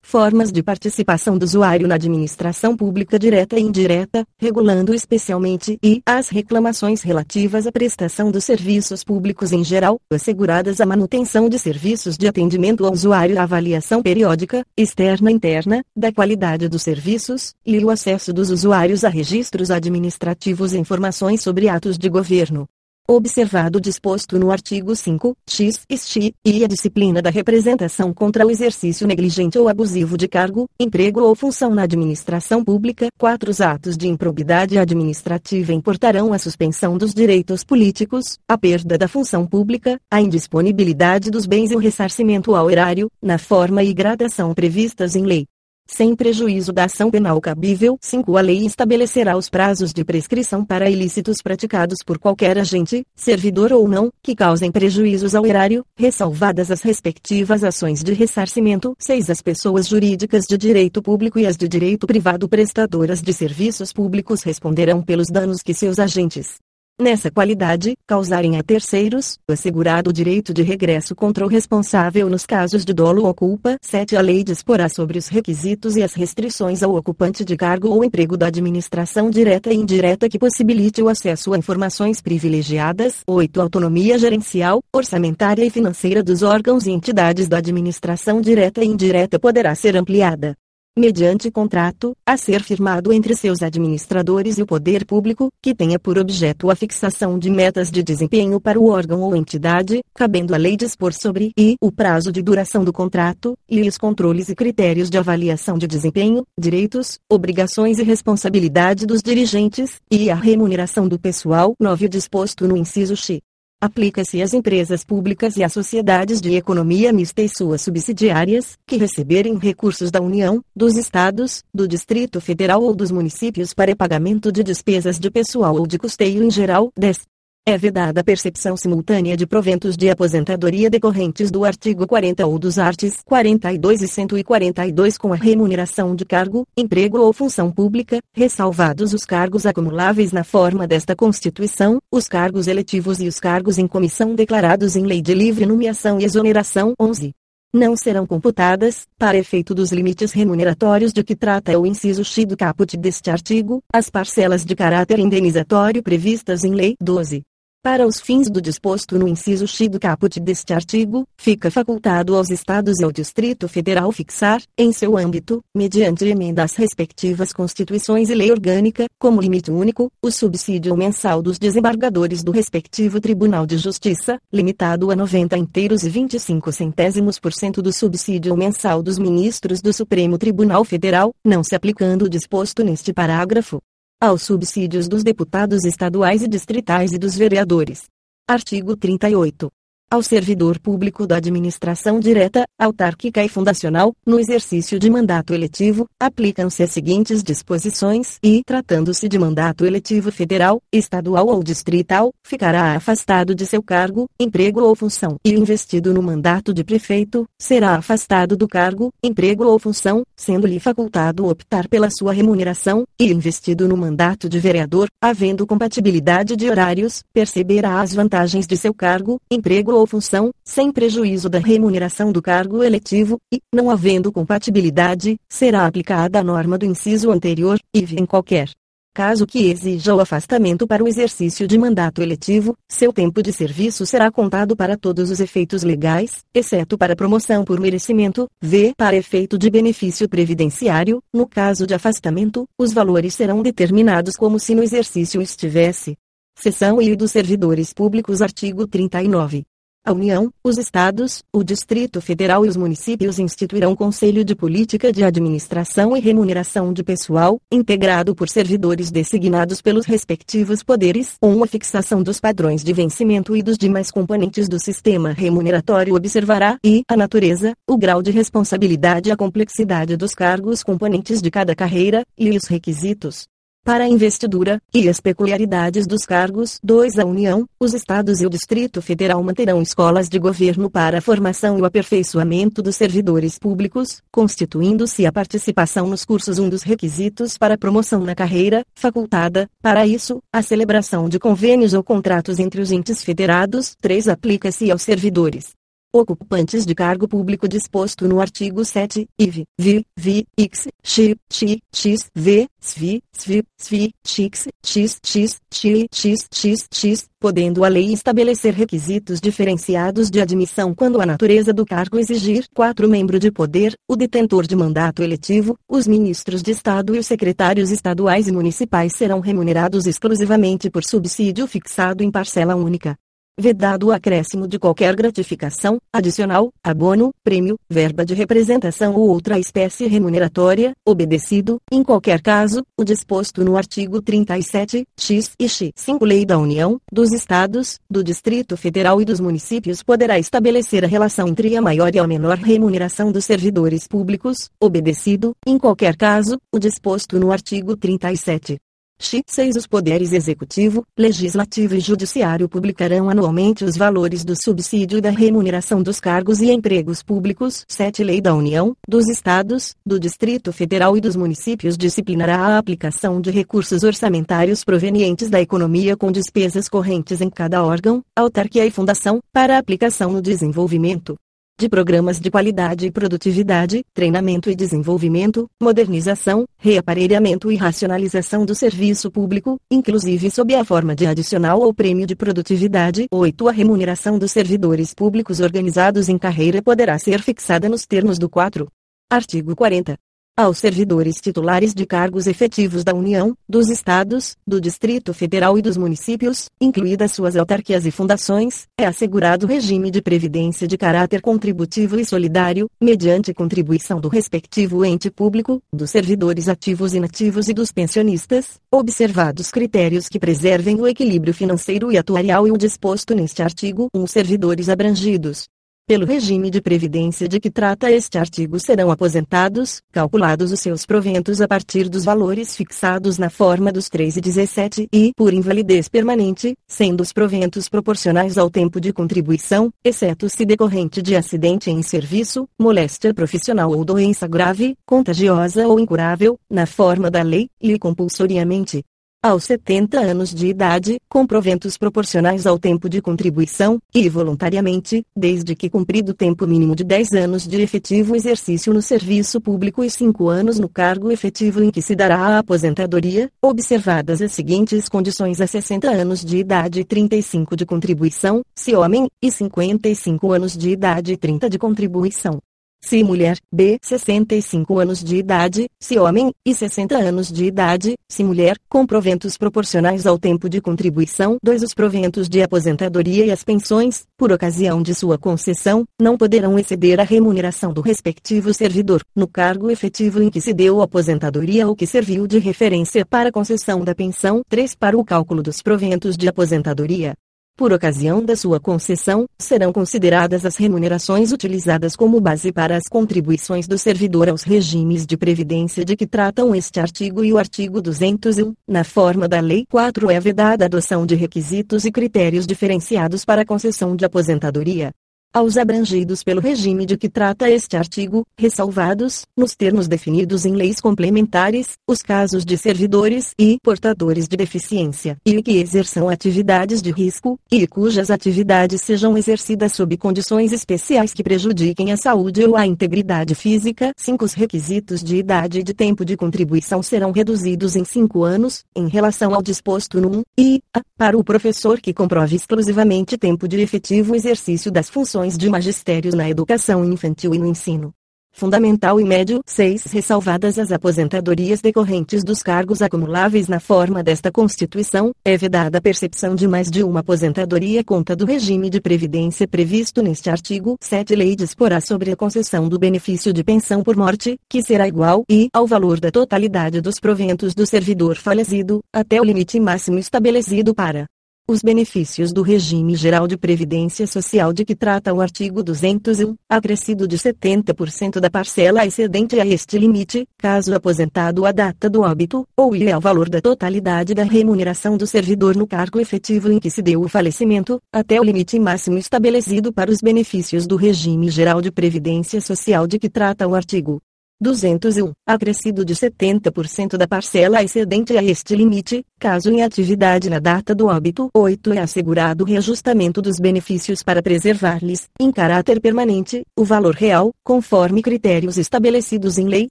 Formas 0.03 0.51
de 0.51 0.61
participação 0.61 1.37
do 1.37 1.43
usuário 1.43 1.87
na 1.87 1.95
administração 1.95 2.75
pública 2.75 3.17
direta 3.17 3.57
e 3.57 3.61
indireta, 3.61 4.25
regulando 4.37 4.93
especialmente 4.93 5.77
e 5.81 6.01
as 6.05 6.27
reclamações 6.27 7.01
relativas 7.01 7.65
à 7.65 7.71
prestação 7.71 8.29
dos 8.29 8.43
serviços 8.43 9.03
públicos 9.03 9.53
em 9.53 9.63
geral, 9.63 9.99
asseguradas 10.11 10.81
a 10.81 10.85
manutenção 10.85 11.47
de 11.47 11.57
serviços 11.57 12.17
de 12.17 12.27
atendimento 12.27 12.85
ao 12.85 12.91
usuário, 12.91 13.39
avaliação 13.39 14.01
periódica, 14.01 14.65
externa 14.75 15.31
e 15.31 15.35
interna, 15.35 15.81
da 15.95 16.11
qualidade 16.11 16.67
dos 16.67 16.81
serviços, 16.81 17.53
e 17.65 17.77
o 17.79 17.89
acesso 17.89 18.33
dos 18.33 18.49
usuários 18.49 19.05
a 19.05 19.09
registros 19.09 19.71
administrativos 19.71 20.73
e 20.73 20.77
informações 20.77 21.41
sobre 21.41 21.69
atos 21.69 21.97
de 21.97 22.09
governo 22.09 22.67
observado 23.15 23.77
o 23.77 23.81
disposto 23.81 24.39
no 24.39 24.51
artigo 24.51 24.95
5, 24.95 25.35
x, 25.47 25.81
sti, 25.91 26.33
e 26.45 26.63
a 26.63 26.67
disciplina 26.67 27.21
da 27.21 27.29
representação 27.29 28.13
contra 28.13 28.45
o 28.45 28.51
exercício 28.51 29.07
negligente 29.07 29.57
ou 29.57 29.67
abusivo 29.67 30.17
de 30.17 30.27
cargo, 30.27 30.67
emprego 30.79 31.21
ou 31.21 31.35
função 31.35 31.73
na 31.75 31.83
administração 31.83 32.63
pública. 32.63 33.07
4. 33.19 33.51
Os 33.51 33.61
atos 33.61 33.97
de 33.97 34.07
improbidade 34.07 34.77
administrativa 34.77 35.73
importarão 35.73 36.33
a 36.33 36.39
suspensão 36.39 36.97
dos 36.97 37.13
direitos 37.13 37.63
políticos, 37.63 38.37
a 38.47 38.57
perda 38.57 38.97
da 38.97 39.07
função 39.07 39.45
pública, 39.45 39.99
a 40.09 40.21
indisponibilidade 40.21 41.29
dos 41.29 41.45
bens 41.45 41.71
e 41.71 41.75
o 41.75 41.79
ressarcimento 41.79 42.55
ao 42.55 42.69
erário, 42.71 43.09
na 43.21 43.37
forma 43.37 43.83
e 43.83 43.93
gradação 43.93 44.53
previstas 44.53 45.15
em 45.15 45.25
lei 45.25 45.50
sem 45.95 46.15
prejuízo 46.15 46.71
da 46.71 46.85
ação 46.85 47.11
penal 47.11 47.39
cabível. 47.41 47.97
5. 48.01 48.37
A 48.37 48.41
lei 48.41 48.65
estabelecerá 48.65 49.35
os 49.35 49.49
prazos 49.49 49.93
de 49.93 50.05
prescrição 50.05 50.63
para 50.63 50.89
ilícitos 50.89 51.41
praticados 51.41 51.97
por 52.05 52.17
qualquer 52.17 52.57
agente, 52.57 53.05
servidor 53.15 53.73
ou 53.73 53.87
não, 53.87 54.09
que 54.23 54.35
causem 54.35 54.71
prejuízos 54.71 55.35
ao 55.35 55.45
erário, 55.45 55.85
ressalvadas 55.95 56.71
as 56.71 56.81
respectivas 56.81 57.63
ações 57.63 58.03
de 58.03 58.13
ressarcimento. 58.13 58.95
6. 58.99 59.29
As 59.29 59.41
pessoas 59.41 59.87
jurídicas 59.87 60.45
de 60.47 60.57
direito 60.57 61.01
público 61.01 61.37
e 61.37 61.45
as 61.45 61.57
de 61.57 61.67
direito 61.67 62.07
privado 62.07 62.47
prestadoras 62.47 63.21
de 63.21 63.33
serviços 63.33 63.91
públicos 63.91 64.43
responderão 64.43 65.01
pelos 65.01 65.27
danos 65.27 65.61
que 65.61 65.73
seus 65.73 65.99
agentes, 65.99 66.55
nessa 67.01 67.31
qualidade, 67.31 67.95
causarem 68.07 68.57
a 68.57 68.63
terceiros, 68.63 69.37
assegurado 69.49 70.09
o 70.09 70.13
direito 70.13 70.53
de 70.53 70.61
regresso 70.61 71.15
contra 71.15 71.43
o 71.43 71.49
responsável 71.49 72.29
nos 72.29 72.45
casos 72.45 72.85
de 72.85 72.93
dolo 72.93 73.25
ou 73.25 73.33
culpa. 73.33 73.75
7. 73.81 74.15
A 74.15 74.21
lei 74.21 74.43
disporá 74.43 74.87
sobre 74.87 75.17
os 75.17 75.27
requisitos 75.27 75.95
e 75.95 76.03
as 76.03 76.13
restrições 76.13 76.83
ao 76.83 76.95
ocupante 76.95 77.43
de 77.43 77.57
cargo 77.57 77.89
ou 77.89 78.03
emprego 78.03 78.37
da 78.37 78.47
administração 78.47 79.29
direta 79.29 79.73
e 79.73 79.77
indireta 79.77 80.29
que 80.29 80.39
possibilite 80.39 81.01
o 81.01 81.09
acesso 81.09 81.53
a 81.53 81.57
informações 81.57 82.21
privilegiadas. 82.21 83.21
8. 83.27 83.59
Autonomia 83.59 84.17
gerencial, 84.17 84.81
orçamentária 84.95 85.65
e 85.65 85.69
financeira 85.69 86.23
dos 86.23 86.43
órgãos 86.43 86.85
e 86.85 86.91
entidades 86.91 87.47
da 87.47 87.57
administração 87.57 88.39
direta 88.39 88.83
e 88.83 88.87
indireta 88.87 89.39
poderá 89.39 89.73
ser 89.75 89.97
ampliada 89.97 90.55
mediante 90.97 91.49
contrato, 91.49 92.13
a 92.25 92.35
ser 92.35 92.61
firmado 92.63 93.13
entre 93.13 93.35
seus 93.35 93.61
administradores 93.61 94.57
e 94.57 94.61
o 94.61 94.65
poder 94.65 95.05
público, 95.05 95.49
que 95.61 95.73
tenha 95.73 95.97
por 95.97 96.17
objeto 96.17 96.69
a 96.69 96.75
fixação 96.75 97.39
de 97.39 97.49
metas 97.49 97.89
de 97.89 98.03
desempenho 98.03 98.59
para 98.59 98.79
o 98.79 98.89
órgão 98.89 99.21
ou 99.21 99.35
entidade, 99.35 100.01
cabendo 100.13 100.53
a 100.53 100.57
lei 100.57 100.75
dispor 100.75 101.13
sobre 101.13 101.51
e 101.57 101.75
o 101.81 101.91
prazo 101.91 102.31
de 102.31 102.41
duração 102.41 102.83
do 102.83 102.91
contrato, 102.91 103.55
e 103.69 103.81
os 103.81 103.97
controles 103.97 104.49
e 104.49 104.55
critérios 104.55 105.09
de 105.09 105.17
avaliação 105.17 105.77
de 105.77 105.87
desempenho, 105.87 106.43
direitos, 106.59 107.19
obrigações 107.29 107.99
e 107.99 108.03
responsabilidade 108.03 109.05
dos 109.05 109.21
dirigentes, 109.21 109.99
e 110.11 110.29
a 110.29 110.35
remuneração 110.35 111.07
do 111.07 111.19
pessoal. 111.19 111.73
9. 111.79 112.09
Disposto 112.09 112.67
no 112.67 112.75
inciso 112.75 113.15
X 113.15 113.39
aplica-se 113.81 114.41
às 114.41 114.53
empresas 114.53 115.03
públicas 115.03 115.57
e 115.57 115.63
às 115.63 115.73
sociedades 115.73 116.39
de 116.39 116.55
economia 116.55 117.11
mista 117.11 117.41
e 117.41 117.49
suas 117.49 117.81
subsidiárias, 117.81 118.77
que 118.85 118.97
receberem 118.97 119.57
recursos 119.57 120.11
da 120.11 120.21
União, 120.21 120.63
dos 120.75 120.95
Estados, 120.95 121.63
do 121.73 121.87
Distrito 121.87 122.39
Federal 122.39 122.83
ou 122.83 122.95
dos 122.95 123.09
municípios 123.09 123.73
para 123.73 123.95
pagamento 123.95 124.51
de 124.51 124.63
despesas 124.63 125.19
de 125.19 125.31
pessoal 125.31 125.75
ou 125.75 125.87
de 125.87 125.97
custeio 125.97 126.43
em 126.43 126.51
geral. 126.51 126.91
10. 126.95 127.30
É 127.63 127.77
vedada 127.77 128.21
a 128.21 128.23
percepção 128.23 128.75
simultânea 128.75 129.37
de 129.37 129.45
proventos 129.45 129.95
de 129.95 130.09
aposentadoria 130.09 130.89
decorrentes 130.89 131.51
do 131.51 131.63
artigo 131.63 132.07
40 132.07 132.43
ou 132.47 132.57
dos 132.57 132.79
artes 132.79 133.17
42 133.23 134.01
e 134.01 134.07
142 134.07 135.15
com 135.15 135.31
a 135.31 135.35
remuneração 135.35 136.15
de 136.15 136.25
cargo, 136.25 136.65
emprego 136.75 137.19
ou 137.19 137.31
função 137.31 137.71
pública, 137.71 138.17
ressalvados 138.33 139.13
os 139.13 139.25
cargos 139.25 139.67
acumuláveis 139.67 140.31
na 140.31 140.43
forma 140.43 140.87
desta 140.87 141.15
Constituição, 141.15 141.99
os 142.11 142.27
cargos 142.27 142.65
eletivos 142.65 143.19
e 143.19 143.27
os 143.27 143.39
cargos 143.39 143.77
em 143.77 143.87
comissão 143.87 144.33
declarados 144.33 144.95
em 144.95 145.05
lei 145.05 145.21
de 145.21 145.35
livre 145.35 145.67
nomeação 145.67 146.19
e 146.19 146.23
exoneração 146.23 146.95
11 146.99 147.31
não 147.73 147.95
serão 147.95 148.27
computadas, 148.27 149.07
para 149.17 149.37
efeito 149.37 149.73
dos 149.73 149.93
limites 149.93 150.33
remuneratórios 150.33 151.13
de 151.13 151.23
que 151.23 151.37
trata 151.37 151.79
o 151.79 151.85
inciso 151.85 152.21
X 152.21 152.45
do 152.45 152.57
caput 152.57 152.97
deste 152.97 153.31
artigo, 153.31 153.81
as 153.93 154.09
parcelas 154.09 154.65
de 154.65 154.75
caráter 154.75 155.19
indenizatório 155.19 156.03
previstas 156.03 156.65
em 156.65 156.73
Lei 156.73 156.95
12. 156.99 157.43
Para 157.83 158.05
os 158.05 158.21
fins 158.21 158.47
do 158.47 158.61
disposto 158.61 159.17
no 159.17 159.27
inciso 159.27 159.67
X 159.67 159.89
do 159.89 159.99
caput 159.99 160.39
deste 160.39 160.71
artigo, 160.71 161.25
fica 161.35 161.71
facultado 161.71 162.35
aos 162.35 162.51
Estados 162.51 162.99
e 162.99 163.03
ao 163.03 163.11
Distrito 163.11 163.67
Federal 163.67 164.11
fixar, 164.11 164.61
em 164.77 164.91
seu 164.91 165.17
âmbito, 165.17 165.63
mediante 165.75 166.23
emenda 166.23 166.61
às 166.61 166.75
respectivas 166.75 167.51
Constituições 167.51 168.29
e 168.29 168.35
lei 168.35 168.51
orgânica, 168.51 169.05
como 169.19 169.41
limite 169.41 169.71
único, 169.71 170.11
o 170.21 170.29
subsídio 170.29 170.95
mensal 170.95 171.41
dos 171.41 171.57
desembargadores 171.57 172.43
do 172.43 172.51
respectivo 172.51 173.19
Tribunal 173.19 173.65
de 173.65 173.79
Justiça, 173.79 174.37
limitado 174.53 175.09
a 175.09 175.15
90 175.15 175.57
inteiros 175.57 176.03
e 176.03 176.09
25 176.09 176.71
centésimos 176.71 177.39
por 177.39 177.51
cento 177.51 177.81
do 177.81 177.91
subsídio 177.91 178.55
mensal 178.55 179.01
dos 179.01 179.17
ministros 179.17 179.81
do 179.81 179.91
Supremo 179.91 180.37
Tribunal 180.37 180.85
Federal, 180.85 181.31
não 181.43 181.63
se 181.63 181.73
aplicando 181.73 182.25
o 182.25 182.29
disposto 182.29 182.83
neste 182.83 183.11
parágrafo 183.11 183.81
aos 184.21 184.43
subsídios 184.43 185.07
dos 185.07 185.23
deputados 185.23 185.83
estaduais 185.83 186.43
e 186.43 186.47
distritais 186.47 187.11
e 187.11 187.17
dos 187.17 187.35
vereadores. 187.35 188.03
Artigo 188.47 188.95
38. 188.95 189.71
Ao 190.11 190.21
servidor 190.21 190.77
público 190.77 191.25
da 191.25 191.37
administração 191.37 192.19
direta, 192.19 192.65
autárquica 192.77 193.41
e 193.45 193.47
fundacional, 193.47 194.11
no 194.25 194.37
exercício 194.37 194.99
de 194.99 195.09
mandato 195.09 195.53
eletivo, 195.53 196.05
aplicam-se 196.19 196.83
as 196.83 196.91
seguintes 196.91 197.41
disposições 197.41 198.37
e, 198.43 198.61
tratando-se 198.65 199.29
de 199.29 199.39
mandato 199.39 199.85
eletivo 199.85 200.29
federal, 200.29 200.81
estadual 200.91 201.47
ou 201.47 201.63
distrital, 201.63 202.33
ficará 202.43 202.93
afastado 202.93 203.55
de 203.55 203.65
seu 203.65 203.81
cargo, 203.81 204.27
emprego 204.37 204.81
ou 204.81 204.93
função 204.97 205.37
e 205.45 205.53
investido 205.53 206.13
no 206.13 206.21
mandato 206.21 206.73
de 206.73 206.83
prefeito, 206.83 207.45
será 207.57 207.95
afastado 207.95 208.57
do 208.57 208.67
cargo, 208.67 209.13
emprego 209.23 209.63
ou 209.63 209.79
função, 209.79 210.23
sendo-lhe 210.35 210.81
facultado 210.81 211.47
optar 211.47 211.87
pela 211.87 212.09
sua 212.09 212.33
remuneração, 212.33 213.05
e 213.17 213.31
investido 213.31 213.87
no 213.87 213.95
mandato 213.95 214.49
de 214.49 214.59
vereador, 214.59 215.07
havendo 215.21 215.65
compatibilidade 215.65 216.57
de 216.57 216.69
horários, 216.69 217.23
perceberá 217.33 218.01
as 218.01 218.13
vantagens 218.13 218.67
de 218.67 218.75
seu 218.75 218.93
cargo, 218.93 219.39
emprego 219.49 219.93
ou 219.93 220.00
função, 220.07 220.51
sem 220.63 220.91
prejuízo 220.91 221.49
da 221.49 221.59
remuneração 221.59 222.31
do 222.31 222.41
cargo 222.41 222.83
eletivo, 222.83 223.37
e, 223.53 223.59
não 223.73 223.89
havendo 223.89 224.31
compatibilidade, 224.31 225.37
será 225.49 225.85
aplicada 225.85 226.39
a 226.39 226.43
norma 226.43 226.77
do 226.77 226.85
inciso 226.85 227.31
anterior, 227.31 227.79
e 227.93 228.03
em 228.15 228.25
qualquer 228.25 228.69
Caso 229.13 229.45
que 229.45 229.69
exija 229.69 230.15
o 230.15 230.21
afastamento 230.21 230.87
para 230.87 231.03
o 231.03 231.07
exercício 231.07 231.67
de 231.67 231.77
mandato 231.77 232.21
eletivo, 232.21 232.77
seu 232.89 233.11
tempo 233.11 233.43
de 233.43 233.51
serviço 233.51 234.05
será 234.05 234.31
contado 234.31 234.73
para 234.73 234.95
todos 234.95 235.29
os 235.29 235.41
efeitos 235.41 235.83
legais, 235.83 236.45
exceto 236.53 236.97
para 236.97 237.13
promoção 237.13 237.65
por 237.65 237.77
merecimento, 237.77 238.47
v. 238.61 238.93
para 238.95 239.17
efeito 239.17 239.57
de 239.57 239.69
benefício 239.69 240.29
previdenciário. 240.29 241.21
No 241.33 241.45
caso 241.45 241.85
de 241.85 241.93
afastamento, 241.93 242.65
os 242.79 242.93
valores 242.93 243.33
serão 243.33 243.61
determinados 243.61 244.37
como 244.37 244.57
se 244.57 244.73
no 244.73 244.81
exercício 244.81 245.41
estivesse. 245.41 246.15
Seção 246.57 247.01
I 247.01 247.13
dos 247.13 247.31
Servidores 247.31 247.91
Públicos 247.91 248.41
Artigo 248.41 248.87
39. 248.87 249.65
A 250.03 250.11
União, 250.13 250.51
os 250.63 250.79
Estados, 250.79 251.43
o 251.53 251.63
Distrito 251.63 252.19
Federal 252.19 252.65
e 252.65 252.69
os 252.69 252.75
municípios 252.75 253.37
instituirão 253.37 253.95
Conselho 253.95 254.43
de 254.43 254.55
Política 254.55 255.13
de 255.13 255.23
Administração 255.23 256.17
e 256.17 256.19
Remuneração 256.19 256.91
de 256.91 257.03
Pessoal, 257.03 257.59
integrado 257.71 258.33
por 258.33 258.49
servidores 258.49 259.11
designados 259.11 259.79
pelos 259.79 260.07
respectivos 260.07 260.81
poderes, 260.81 261.35
ou 261.39 261.63
a 261.63 261.67
fixação 261.67 262.23
dos 262.23 262.39
padrões 262.39 262.83
de 262.83 262.91
vencimento 262.93 263.55
e 263.55 263.61
dos 263.61 263.77
demais 263.77 264.09
componentes 264.09 264.67
do 264.67 264.79
sistema 264.79 265.33
remuneratório 265.33 266.15
observará 266.15 266.79
e 266.83 267.03
a 267.07 267.15
natureza, 267.15 267.73
o 267.87 267.95
grau 267.95 268.23
de 268.23 268.31
responsabilidade 268.31 269.29
e 269.29 269.31
a 269.31 269.37
complexidade 269.37 270.17
dos 270.17 270.33
cargos 270.33 270.81
componentes 270.81 271.43
de 271.43 271.51
cada 271.51 271.75
carreira, 271.75 272.25
e 272.35 272.49
os 272.49 272.65
requisitos, 272.65 273.45
para 273.83 274.03
a 274.03 274.07
investidura, 274.07 274.81
e 274.93 275.09
as 275.09 275.19
peculiaridades 275.19 276.07
dos 276.07 276.25
cargos. 276.25 276.79
2. 276.83 277.19
A 277.19 277.25
União, 277.25 277.67
os 277.79 277.93
Estados 277.93 278.41
e 278.41 278.45
o 278.45 278.49
Distrito 278.49 279.01
Federal 279.01 279.43
manterão 279.43 279.81
escolas 279.81 280.29
de 280.29 280.39
governo 280.39 280.89
para 280.89 281.17
a 281.17 281.21
formação 281.21 281.77
e 281.77 281.81
o 281.81 281.85
aperfeiçoamento 281.85 282.81
dos 282.81 282.95
servidores 282.95 283.57
públicos, 283.59 284.21
constituindo-se 284.31 285.25
a 285.25 285.31
participação 285.31 286.07
nos 286.07 286.23
cursos 286.23 286.59
um 286.59 286.69
dos 286.69 286.83
requisitos 286.83 287.57
para 287.57 287.77
promoção 287.77 288.21
na 288.21 288.35
carreira, 288.35 288.85
facultada, 288.95 289.67
para 289.81 290.05
isso, 290.05 290.41
a 290.53 290.61
celebração 290.61 291.27
de 291.27 291.39
convênios 291.39 291.93
ou 291.93 292.03
contratos 292.03 292.59
entre 292.59 292.81
os 292.81 292.91
entes 292.91 293.23
federados. 293.23 293.95
3. 293.99 294.27
Aplica-se 294.27 294.91
aos 294.91 295.01
servidores 295.01 295.80
ocupantes 296.13 296.85
de 296.85 296.93
cargo 296.93 297.27
público 297.27 297.67
disposto 297.67 298.27
no 298.27 298.41
artigo 298.41 298.83
7, 298.83 299.27
IV, 299.39 299.63
VI, 299.77 300.05
VI, 300.17 300.45
X, 300.57 300.87
X, 301.03 301.35
X, 301.49 301.79
X, 301.93 302.29
V, 302.35 302.67
SVI, 302.81 303.21
SVI, 303.37 303.63
SVI, 303.79 304.13
X, 304.25 304.67
X, 304.83 305.19
X, 305.23 305.59
X, 305.71 306.07
X, 306.11 306.47
X, 306.53 306.87
X, 306.91 307.25
podendo 307.39 307.83
a 307.83 307.87
lei 307.87 308.11
estabelecer 308.11 308.73
requisitos 308.73 309.39
diferenciados 309.39 310.29
de 310.29 310.41
admissão 310.41 310.93
quando 310.93 311.21
a 311.21 311.25
natureza 311.25 311.73
do 311.73 311.85
cargo 311.85 312.19
exigir. 312.19 312.65
4. 312.75 313.07
Membro 313.07 313.39
de 313.39 313.51
poder, 313.51 313.93
o 314.07 314.15
detentor 314.15 314.67
de 314.67 314.75
mandato 314.75 315.23
eletivo, 315.23 315.77
os 315.89 316.07
ministros 316.07 316.61
de 316.61 316.71
Estado 316.71 317.15
e 317.15 317.19
os 317.19 317.27
secretários 317.27 317.89
estaduais 317.89 318.47
e 318.47 318.51
municipais 318.51 319.13
serão 319.15 319.39
remunerados 319.39 320.05
exclusivamente 320.05 320.89
por 320.89 321.03
subsídio 321.03 321.67
fixado 321.67 322.23
em 322.23 322.31
parcela 322.31 322.75
única 322.75 323.17
vedado 323.59 324.07
o 324.07 324.11
acréscimo 324.11 324.67
de 324.67 324.79
qualquer 324.79 325.15
gratificação, 325.15 325.99
adicional, 326.11 326.71
abono, 326.83 327.31
prêmio, 327.43 327.77
verba 327.89 328.25
de 328.25 328.33
representação 328.33 329.15
ou 329.15 329.29
outra 329.29 329.59
espécie 329.59 330.07
remuneratória, 330.07 330.93
obedecido, 331.05 331.79
em 331.91 332.03
qualquer 332.03 332.41
caso, 332.41 332.83
o 332.97 333.03
disposto 333.03 333.63
no 333.63 333.77
artigo 333.77 334.21
37, 334.21 335.05
x 335.17 335.51
e 335.59 335.69
x 335.69 335.91
5 335.95 336.25
Lei 336.25 336.45
da 336.45 336.57
União, 336.57 336.99
dos 337.11 337.31
Estados, 337.31 337.99
do 338.09 338.23
Distrito 338.23 338.75
Federal 338.77 339.21
e 339.21 339.25
dos 339.25 339.39
municípios 339.39 340.03
poderá 340.03 340.39
estabelecer 340.39 341.03
a 341.03 341.07
relação 341.07 341.47
entre 341.47 341.75
a 341.75 341.81
maior 341.81 342.13
e 342.15 342.19
a 342.19 342.27
menor 342.27 342.57
remuneração 342.57 343.31
dos 343.31 343.45
servidores 343.45 344.07
públicos, 344.07 344.69
obedecido, 344.79 345.55
em 345.65 345.77
qualquer 345.77 346.15
caso, 346.15 346.57
o 346.73 346.79
disposto 346.79 347.39
no 347.39 347.51
artigo 347.51 347.95
37. 347.95 348.77
X 349.21 349.43
6 349.45 349.75
Os 349.75 349.85
poderes 349.85 350.33
executivo, 350.33 351.05
legislativo 351.15 351.93
e 351.93 351.99
judiciário 351.99 352.67
publicarão 352.67 353.29
anualmente 353.29 353.85
os 353.85 353.95
valores 353.95 354.43
do 354.43 354.55
subsídio 354.59 355.19
e 355.19 355.21
da 355.21 355.29
remuneração 355.29 356.01
dos 356.01 356.19
cargos 356.19 356.59
e 356.59 356.71
empregos 356.71 357.21
públicos. 357.21 357.85
7 357.87 358.23
Lei 358.23 358.41
da 358.41 358.55
União, 358.55 358.95
dos 359.07 359.29
Estados, 359.29 359.95
do 360.03 360.19
Distrito 360.19 360.73
Federal 360.73 361.15
e 361.15 361.21
dos 361.21 361.35
municípios 361.35 361.95
disciplinará 361.97 362.57
a 362.57 362.77
aplicação 362.79 363.39
de 363.39 363.51
recursos 363.51 364.01
orçamentários 364.01 364.83
provenientes 364.83 365.51
da 365.51 365.61
economia 365.61 366.17
com 366.17 366.31
despesas 366.31 366.89
correntes 366.89 367.41
em 367.41 367.49
cada 367.49 367.83
órgão, 367.83 368.23
autarquia 368.35 368.87
e 368.87 368.91
fundação, 368.91 369.39
para 369.53 369.77
aplicação 369.77 370.31
no 370.31 370.41
desenvolvimento 370.41 371.37
de 371.81 371.89
programas 371.89 372.39
de 372.39 372.51
qualidade 372.51 373.07
e 373.07 373.11
produtividade, 373.11 374.03
treinamento 374.13 374.69
e 374.69 374.75
desenvolvimento, 374.75 375.67
modernização, 375.81 376.65
reaparelhamento 376.77 377.71
e 377.71 377.75
racionalização 377.75 378.63
do 378.67 378.75
serviço 378.75 379.31
público, 379.31 379.79
inclusive 379.89 380.51
sob 380.51 380.75
a 380.75 380.85
forma 380.85 381.15
de 381.15 381.25
adicional 381.25 381.81
ou 381.81 381.91
prêmio 381.91 382.27
de 382.27 382.35
produtividade. 382.35 383.25
8. 383.31 383.67
A 383.67 383.71
remuneração 383.71 384.37
dos 384.37 384.51
servidores 384.51 385.11
públicos 385.11 385.59
organizados 385.59 386.29
em 386.29 386.37
carreira 386.37 386.83
poderá 386.83 387.17
ser 387.17 387.41
fixada 387.41 387.89
nos 387.89 388.05
termos 388.05 388.37
do 388.37 388.47
4. 388.47 388.87
Artigo 389.31 389.75
40 389.75 390.15
aos 390.61 390.77
servidores 390.77 391.37
titulares 391.37 391.93
de 391.93 392.05
cargos 392.05 392.45
efetivos 392.45 393.03
da 393.03 393.13
União, 393.13 393.55
dos 393.67 393.89
Estados, 393.89 394.55
do 394.67 394.79
Distrito 394.79 395.33
Federal 395.33 395.77
e 395.77 395.81
dos 395.81 395.97
municípios, 395.97 396.69
incluídas 396.79 397.31
suas 397.31 397.55
autarquias 397.55 398.05
e 398.05 398.11
fundações, 398.11 398.85
é 398.99 399.05
assegurado 399.05 399.65
regime 399.65 400.11
de 400.11 400.21
previdência 400.21 400.87
de 400.87 400.97
caráter 400.97 401.41
contributivo 401.41 402.19
e 402.19 402.25
solidário, 402.25 402.87
mediante 403.01 403.53
contribuição 403.53 404.19
do 404.19 404.27
respectivo 404.27 405.03
ente 405.05 405.31
público, 405.31 405.81
dos 405.91 406.11
servidores 406.11 406.67
ativos 406.67 407.13
e 407.13 407.17
inativos 407.17 407.69
e 407.69 407.73
dos 407.73 407.91
pensionistas, 407.91 408.79
observados 408.91 409.71
critérios 409.71 410.27
que 410.27 410.39
preservem 410.39 410.99
o 410.99 411.07
equilíbrio 411.07 411.53
financeiro 411.53 412.11
e 412.11 412.17
atuarial 412.17 412.67
e 412.67 412.71
o 412.71 412.77
disposto 412.77 413.33
neste 413.33 413.63
artigo. 413.63 414.07
Um 414.13 414.27
servidores 414.27 414.89
abrangidos 414.89 415.67
pelo 416.07 416.25
regime 416.25 416.69
de 416.69 416.81
previdência 416.81 417.47
de 417.47 417.59
que 417.59 417.69
trata 417.69 418.11
este 418.11 418.37
artigo 418.37 418.79
serão 418.79 419.09
aposentados, 419.09 420.01
calculados 420.11 420.71
os 420.71 420.79
seus 420.79 421.05
proventos 421.05 421.61
a 421.61 421.67
partir 421.67 422.09
dos 422.09 422.25
valores 422.25 422.75
fixados 422.75 423.37
na 423.37 423.49
forma 423.49 423.91
dos 423.91 424.09
3 424.09 424.37
e 424.37 424.41
17 424.41 425.07
e, 425.11 425.31
por 425.35 425.53
invalidez 425.53 426.09
permanente, 426.09 426.75
sendo 426.87 427.21
os 427.21 427.31
proventos 427.31 427.87
proporcionais 427.87 428.57
ao 428.57 428.69
tempo 428.69 428.99
de 428.99 429.13
contribuição, 429.13 429.91
exceto 430.03 430.49
se 430.49 430.65
decorrente 430.65 431.21
de 431.21 431.35
acidente 431.35 431.89
em 431.89 432.01
serviço, 432.01 432.67
moléstia 432.79 433.33
profissional 433.33 433.91
ou 433.91 434.03
doença 434.03 434.47
grave, 434.47 434.95
contagiosa 435.05 435.87
ou 435.87 435.99
incurável, 435.99 436.59
na 436.69 436.85
forma 436.85 437.31
da 437.31 437.41
lei, 437.41 437.69
e 437.81 437.97
compulsoriamente, 437.97 439.03
aos 439.43 439.63
70 439.63 440.19
anos 440.19 440.53
de 440.53 440.67
idade, 440.67 441.19
com 441.27 441.47
proventos 441.47 441.97
proporcionais 441.97 442.67
ao 442.67 442.77
tempo 442.77 443.09
de 443.09 443.21
contribuição, 443.21 443.99
e 444.13 444.29
voluntariamente, 444.29 445.25
desde 445.35 445.75
que 445.75 445.89
cumprido 445.89 446.31
o 446.31 446.35
tempo 446.35 446.67
mínimo 446.67 446.95
de 446.95 447.03
10 447.03 447.33
anos 447.33 447.67
de 447.67 447.81
efetivo 447.81 448.35
exercício 448.35 448.93
no 448.93 449.01
serviço 449.01 449.59
público 449.59 450.03
e 450.03 450.09
5 450.11 450.47
anos 450.47 450.77
no 450.77 450.87
cargo 450.87 451.31
efetivo 451.31 451.81
em 451.81 451.89
que 451.89 452.01
se 452.01 452.15
dará 452.15 452.37
a 452.37 452.59
aposentadoria, 452.59 453.49
observadas 453.61 454.41
as 454.41 454.51
seguintes 454.51 455.09
condições 455.09 455.59
a 455.59 455.65
60 455.65 456.07
anos 456.09 456.45
de 456.45 456.57
idade 456.57 456.99
e 456.99 457.03
35 457.03 457.75
de 457.75 457.85
contribuição, 457.85 458.61
se 458.75 458.95
homem, 458.95 459.27
e 459.41 459.51
55 459.51 460.51
anos 460.51 460.77
de 460.77 460.91
idade 460.91 461.33
e 461.33 461.37
30 461.37 461.67
de 461.67 461.79
contribuição 461.79 462.59
se 463.03 463.23
mulher, 463.23 463.57
B. 463.71 463.97
65 464.01 464.99
anos 464.99 465.23
de 465.23 465.35
idade, 465.37 465.87
se 465.99 466.17
homem, 466.17 466.51
e 466.65 466.73
60 466.73 467.17
anos 467.17 467.51
de 467.51 467.65
idade, 467.65 468.15
se 468.29 468.43
mulher, 468.43 468.77
com 468.87 469.05
proventos 469.05 469.57
proporcionais 469.57 470.25
ao 470.25 470.37
tempo 470.37 470.69
de 470.69 470.79
contribuição. 470.79 471.57
2. 471.63 471.83
Os 471.83 471.93
proventos 471.93 472.47
de 472.47 472.61
aposentadoria 472.61 473.45
e 473.45 473.51
as 473.51 473.63
pensões, 473.63 474.25
por 474.37 474.51
ocasião 474.51 475.01
de 475.01 475.13
sua 475.13 475.37
concessão, 475.37 476.05
não 476.21 476.37
poderão 476.37 476.77
exceder 476.77 477.19
a 477.19 477.23
remuneração 477.23 477.91
do 477.91 478.01
respectivo 478.01 478.73
servidor, 478.73 479.21
no 479.35 479.47
cargo 479.47 479.89
efetivo 479.89 480.41
em 480.41 480.49
que 480.49 480.61
se 480.61 480.73
deu 480.73 481.01
aposentadoria 481.01 481.87
ou 481.87 481.95
que 481.95 482.05
serviu 482.05 482.47
de 482.47 482.59
referência 482.59 483.25
para 483.25 483.49
a 483.49 483.51
concessão 483.51 484.03
da 484.03 484.13
pensão. 484.13 484.61
3. 484.69 484.95
Para 484.95 485.17
o 485.17 485.25
cálculo 485.25 485.63
dos 485.63 485.81
proventos 485.81 486.37
de 486.37 486.47
aposentadoria, 486.47 487.33
por 487.81 487.91
ocasião 487.91 488.45
da 488.45 488.55
sua 488.55 488.79
concessão, 488.79 489.47
serão 489.57 489.91
consideradas 489.91 490.67
as 490.67 490.75
remunerações 490.75 491.51
utilizadas 491.51 492.15
como 492.15 492.39
base 492.39 492.71
para 492.71 492.95
as 492.95 493.05
contribuições 493.09 493.87
do 493.87 493.97
servidor 493.97 494.47
aos 494.47 494.61
regimes 494.61 495.25
de 495.25 495.35
previdência 495.35 496.05
de 496.05 496.15
que 496.15 496.27
tratam 496.27 496.75
este 496.75 496.99
artigo 496.99 497.43
e 497.43 497.51
o 497.51 497.57
artigo 497.57 497.99
201, 497.99 498.75
na 498.87 499.03
forma 499.03 499.47
da 499.47 499.59
Lei 499.59 499.83
4 499.89 500.29
é 500.29 500.39
vedada 500.39 500.83
a 500.83 500.85
adoção 500.85 501.25
de 501.25 501.33
requisitos 501.33 502.05
e 502.05 502.11
critérios 502.11 502.67
diferenciados 502.67 503.43
para 503.43 503.63
a 503.63 503.65
concessão 503.65 504.15
de 504.15 504.25
aposentadoria 504.25 505.11
aos 505.53 505.75
abrangidos 505.75 506.43
pelo 506.43 506.61
regime 506.61 507.05
de 507.05 507.17
que 507.17 507.27
trata 507.27 507.69
este 507.69 507.97
artigo, 507.97 508.45
ressalvados, 508.57 509.45
nos 509.55 509.75
termos 509.75 510.07
definidos 510.07 510.65
em 510.65 510.73
leis 510.73 511.01
complementares, 511.01 511.97
os 512.07 512.19
casos 512.19 512.63
de 512.63 512.77
servidores 512.77 513.53
e 513.59 513.77
portadores 513.83 514.47
de 514.47 514.55
deficiência 514.55 515.35
e 515.45 515.61
que 515.61 515.77
exerçam 515.77 516.29
atividades 516.29 517.01
de 517.01 517.11
risco, 517.11 517.59
e 517.69 517.85
cujas 517.85 518.31
atividades 518.31 519.01
sejam 519.01 519.37
exercidas 519.37 519.91
sob 519.91 520.15
condições 520.17 520.71
especiais 520.71 521.33
que 521.33 521.43
prejudiquem 521.43 522.13
a 522.13 522.17
saúde 522.17 522.63
ou 522.63 522.77
a 522.77 522.87
integridade 522.87 523.53
física. 523.53 524.13
5. 524.15 524.45
Os 524.45 524.53
requisitos 524.53 525.21
de 525.23 525.35
idade 525.35 525.79
e 525.79 525.83
de 525.83 525.93
tempo 525.93 526.23
de 526.23 526.37
contribuição 526.37 527.03
serão 527.03 527.31
reduzidos 527.31 527.95
em 527.95 528.05
5 528.05 528.43
anos, 528.43 528.83
em 528.95 529.07
relação 529.07 529.53
ao 529.53 529.61
disposto 529.61 530.19
no 530.21 530.39
1, 530.39 530.41
e, 530.57 530.81
a, 530.93 531.01
para 531.17 531.37
o 531.37 531.43
professor 531.43 531.99
que 531.99 532.13
comprove 532.13 532.55
exclusivamente 532.55 533.37
tempo 533.37 533.67
de 533.67 533.79
efetivo 533.81 534.35
exercício 534.35 534.91
das 534.91 535.09
funções 535.09 535.40
de 535.49 535.69
magistério 535.69 536.35
na 536.35 536.49
educação 536.49 537.03
infantil 537.05 537.53
e 537.53 537.59
no 537.59 537.65
ensino 537.65 538.13
fundamental 538.51 539.19
e 539.19 539.23
médio. 539.23 539.61
6. 539.65 540.03
Ressalvadas 540.05 540.77
as 540.77 540.91
aposentadorias 540.91 541.81
decorrentes 541.81 542.43
dos 542.43 542.61
cargos 542.61 543.01
acumuláveis 543.01 543.67
na 543.67 543.79
forma 543.79 544.23
desta 544.23 544.51
Constituição, 544.51 545.31
é 545.43 545.57
vedada 545.57 545.97
a 545.97 546.01
percepção 546.01 546.55
de 546.55 546.67
mais 546.67 546.89
de 546.89 547.03
uma 547.03 547.21
aposentadoria 547.21 548.03
conta 548.03 548.35
do 548.35 548.45
regime 548.45 548.89
de 548.89 549.01
previdência 549.01 549.67
previsto 549.67 550.21
neste 550.21 550.49
artigo 550.49 550.95
7. 551.01 551.35
Lei 551.35 551.55
disporá 551.55 551.99
sobre 552.01 552.31
a 552.31 552.35
concessão 552.35 552.87
do 552.87 552.99
benefício 552.99 553.53
de 553.53 553.63
pensão 553.63 554.03
por 554.03 554.15
morte, 554.15 554.57
que 554.69 554.83
será 554.83 555.07
igual 555.07 555.43
e 555.49 555.69
ao 555.73 555.87
valor 555.87 556.19
da 556.19 556.31
totalidade 556.31 557.01
dos 557.01 557.19
proventos 557.19 557.73
do 557.73 557.85
servidor 557.85 558.35
falecido, 558.35 559.01
até 559.13 559.39
o 559.39 559.43
limite 559.43 559.79
máximo 559.79 560.19
estabelecido 560.19 560.93
para 560.93 561.25
os 561.71 561.81
benefícios 561.81 562.51
do 562.51 562.61
regime 562.61 563.15
geral 563.15 563.47
de 563.47 563.57
previdência 563.57 564.27
social 564.27 564.73
de 564.73 564.83
que 564.83 564.95
trata 564.95 565.33
o 565.33 565.39
artigo 565.39 565.81
201, 565.81 566.55
acrescido 566.69 567.27
de 567.27 567.37
70% 567.37 568.39
da 568.41 568.49
parcela 568.49 569.05
excedente 569.05 569.59
a 569.59 569.65
este 569.65 569.97
limite, 569.97 570.45
caso 570.57 570.93
aposentado 570.93 571.65
à 571.65 571.71
data 571.71 572.09
do 572.09 572.21
óbito, 572.21 572.67
ou 572.75 572.93
e 572.93 573.09
ao 573.09 573.21
valor 573.21 573.47
da 573.47 573.61
totalidade 573.61 574.33
da 574.33 574.43
remuneração 574.43 575.15
do 575.15 575.25
servidor 575.25 575.75
no 575.75 575.87
cargo 575.87 576.19
efetivo 576.19 576.71
em 576.71 576.79
que 576.79 576.89
se 576.89 577.01
deu 577.01 577.21
o 577.21 577.29
falecimento, 577.29 578.01
até 578.11 578.39
o 578.39 578.43
limite 578.43 578.77
máximo 578.77 579.17
estabelecido 579.17 579.93
para 579.93 580.11
os 580.11 580.19
benefícios 580.19 580.85
do 580.85 580.97
regime 580.97 581.49
geral 581.49 581.81
de 581.81 581.91
previdência 581.91 582.59
social 582.59 583.07
de 583.07 583.17
que 583.17 583.29
trata 583.29 583.67
o 583.67 583.75
artigo 583.75 584.21
201, 584.61 585.31
acrescido 585.45 586.05
de 586.05 586.13
70% 586.13 587.17
da 587.17 587.27
parcela 587.27 587.83
excedente 587.83 588.37
a 588.37 588.43
este 588.43 588.75
limite, 588.75 589.25
caso 589.39 589.71
em 589.71 589.81
atividade 589.81 590.51
na 590.51 590.59
data 590.59 590.93
do 590.93 591.07
óbito. 591.07 591.49
8. 591.51 591.93
É 591.93 591.99
assegurado 591.99 592.63
o 592.63 592.67
reajustamento 592.67 593.41
dos 593.41 593.57
benefícios 593.59 594.21
para 594.21 594.43
preservar-lhes, 594.43 595.27
em 595.39 595.51
caráter 595.51 595.99
permanente, 595.99 596.61
o 596.77 596.85
valor 596.85 597.15
real, 597.15 597.51
conforme 597.65 598.21
critérios 598.21 598.77
estabelecidos 598.77 599.57
em 599.57 599.67
lei. 599.67 599.89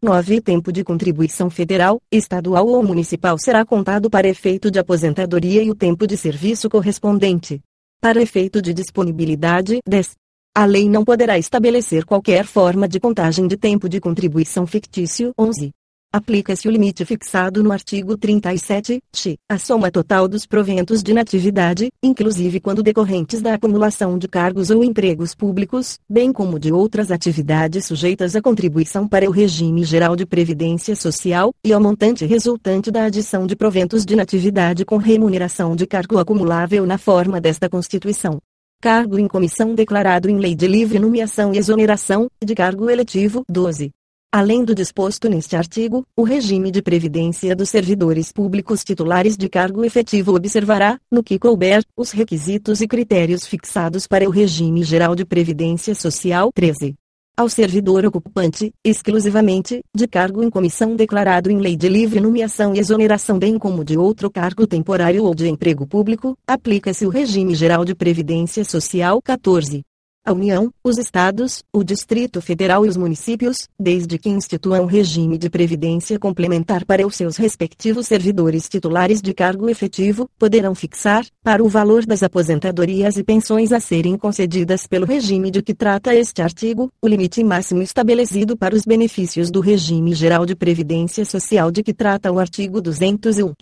9. 0.00 0.40
Tempo 0.40 0.72
de 0.72 0.84
contribuição 0.84 1.50
federal, 1.50 2.00
estadual 2.12 2.68
ou 2.68 2.82
municipal 2.84 3.36
será 3.38 3.64
contado 3.64 4.08
para 4.08 4.28
efeito 4.28 4.70
de 4.70 4.78
aposentadoria 4.78 5.64
e 5.64 5.70
o 5.70 5.74
tempo 5.74 6.06
de 6.06 6.16
serviço 6.16 6.70
correspondente. 6.70 7.60
Para 8.00 8.22
efeito 8.22 8.62
de 8.62 8.72
disponibilidade, 8.72 9.80
10. 9.86 10.12
A 10.52 10.64
lei 10.64 10.88
não 10.88 11.04
poderá 11.04 11.38
estabelecer 11.38 12.04
qualquer 12.04 12.44
forma 12.44 12.88
de 12.88 12.98
contagem 12.98 13.46
de 13.46 13.56
tempo 13.56 13.88
de 13.88 14.00
contribuição 14.00 14.66
fictício. 14.66 15.32
11. 15.38 15.70
Aplica-se 16.12 16.66
o 16.66 16.72
limite 16.72 17.04
fixado 17.04 17.62
no 17.62 17.70
artigo 17.70 18.18
37, 18.18 19.00
x, 19.14 19.36
a 19.48 19.56
soma 19.58 19.92
total 19.92 20.26
dos 20.26 20.46
proventos 20.46 21.04
de 21.04 21.14
natividade, 21.14 21.88
inclusive 22.02 22.58
quando 22.58 22.82
decorrentes 22.82 23.40
da 23.40 23.54
acumulação 23.54 24.18
de 24.18 24.26
cargos 24.26 24.70
ou 24.70 24.82
empregos 24.82 25.36
públicos, 25.36 26.00
bem 26.10 26.32
como 26.32 26.58
de 26.58 26.72
outras 26.72 27.12
atividades 27.12 27.86
sujeitas 27.86 28.34
à 28.34 28.42
contribuição 28.42 29.06
para 29.06 29.30
o 29.30 29.32
regime 29.32 29.84
geral 29.84 30.16
de 30.16 30.26
previdência 30.26 30.96
social, 30.96 31.54
e 31.64 31.72
ao 31.72 31.80
montante 31.80 32.26
resultante 32.26 32.90
da 32.90 33.04
adição 33.04 33.46
de 33.46 33.54
proventos 33.54 34.04
de 34.04 34.16
natividade 34.16 34.84
com 34.84 34.96
remuneração 34.96 35.76
de 35.76 35.86
cargo 35.86 36.18
acumulável 36.18 36.84
na 36.86 36.98
forma 36.98 37.40
desta 37.40 37.68
Constituição 37.68 38.40
cargo 38.80 39.18
em 39.18 39.28
comissão 39.28 39.74
declarado 39.74 40.30
em 40.30 40.38
lei 40.38 40.54
de 40.54 40.66
livre 40.66 40.98
nomeação 40.98 41.52
e 41.52 41.58
exoneração, 41.58 42.30
de 42.42 42.54
cargo 42.54 42.88
eletivo 42.88 43.44
12. 43.46 43.90
Além 44.32 44.64
do 44.64 44.74
disposto 44.74 45.28
neste 45.28 45.54
artigo, 45.54 46.06
o 46.16 46.22
regime 46.22 46.70
de 46.70 46.80
previdência 46.80 47.54
dos 47.54 47.68
servidores 47.68 48.32
públicos 48.32 48.82
titulares 48.82 49.36
de 49.36 49.48
cargo 49.48 49.84
efetivo 49.84 50.34
observará, 50.34 50.98
no 51.10 51.22
que 51.22 51.38
couber, 51.38 51.84
os 51.96 52.12
requisitos 52.12 52.80
e 52.80 52.88
critérios 52.88 53.44
fixados 53.44 54.06
para 54.06 54.26
o 54.26 54.30
regime 54.30 54.82
geral 54.82 55.14
de 55.14 55.26
previdência 55.26 55.94
social 55.94 56.50
13 56.54 56.94
ao 57.40 57.48
servidor 57.48 58.04
ocupante, 58.04 58.70
exclusivamente, 58.84 59.80
de 59.96 60.06
cargo 60.06 60.42
em 60.42 60.50
comissão 60.50 60.94
declarado 60.94 61.50
em 61.50 61.56
lei 61.56 61.74
de 61.74 61.88
livre 61.88 62.20
nomeação 62.20 62.74
e 62.74 62.78
exoneração 62.78 63.38
bem 63.38 63.58
como 63.58 63.82
de 63.82 63.96
outro 63.96 64.30
cargo 64.30 64.66
temporário 64.66 65.24
ou 65.24 65.34
de 65.34 65.48
emprego 65.48 65.86
público, 65.86 66.36
aplica-se 66.46 67.06
o 67.06 67.08
regime 67.08 67.54
geral 67.54 67.82
de 67.82 67.94
previdência 67.94 68.62
social 68.62 69.22
14 69.22 69.82
a 70.24 70.32
União, 70.32 70.72
os 70.84 70.98
Estados, 70.98 71.62
o 71.72 71.82
Distrito 71.82 72.40
Federal 72.42 72.84
e 72.84 72.88
os 72.88 72.96
municípios, 72.96 73.68
desde 73.78 74.18
que 74.18 74.28
instituam 74.28 74.84
regime 74.84 75.38
de 75.38 75.48
previdência 75.48 76.18
complementar 76.18 76.84
para 76.84 77.06
os 77.06 77.16
seus 77.16 77.36
respectivos 77.36 78.06
servidores 78.06 78.68
titulares 78.68 79.22
de 79.22 79.32
cargo 79.32 79.68
efetivo, 79.68 80.28
poderão 80.38 80.74
fixar, 80.74 81.24
para 81.42 81.62
o 81.62 81.68
valor 81.68 82.04
das 82.04 82.22
aposentadorias 82.22 83.16
e 83.16 83.24
pensões 83.24 83.72
a 83.72 83.80
serem 83.80 84.16
concedidas 84.16 84.86
pelo 84.86 85.06
regime 85.06 85.50
de 85.50 85.62
que 85.62 85.74
trata 85.74 86.14
este 86.14 86.42
artigo, 86.42 86.90
o 87.00 87.08
limite 87.08 87.42
máximo 87.42 87.82
estabelecido 87.82 88.56
para 88.56 88.74
os 88.74 88.84
benefícios 88.84 89.50
do 89.50 89.60
regime 89.60 90.14
geral 90.14 90.44
de 90.44 90.54
previdência 90.54 91.24
social 91.24 91.70
de 91.70 91.82
que 91.82 91.94
trata 91.94 92.30
o 92.30 92.38
artigo 92.38 92.80
201. 92.80 93.54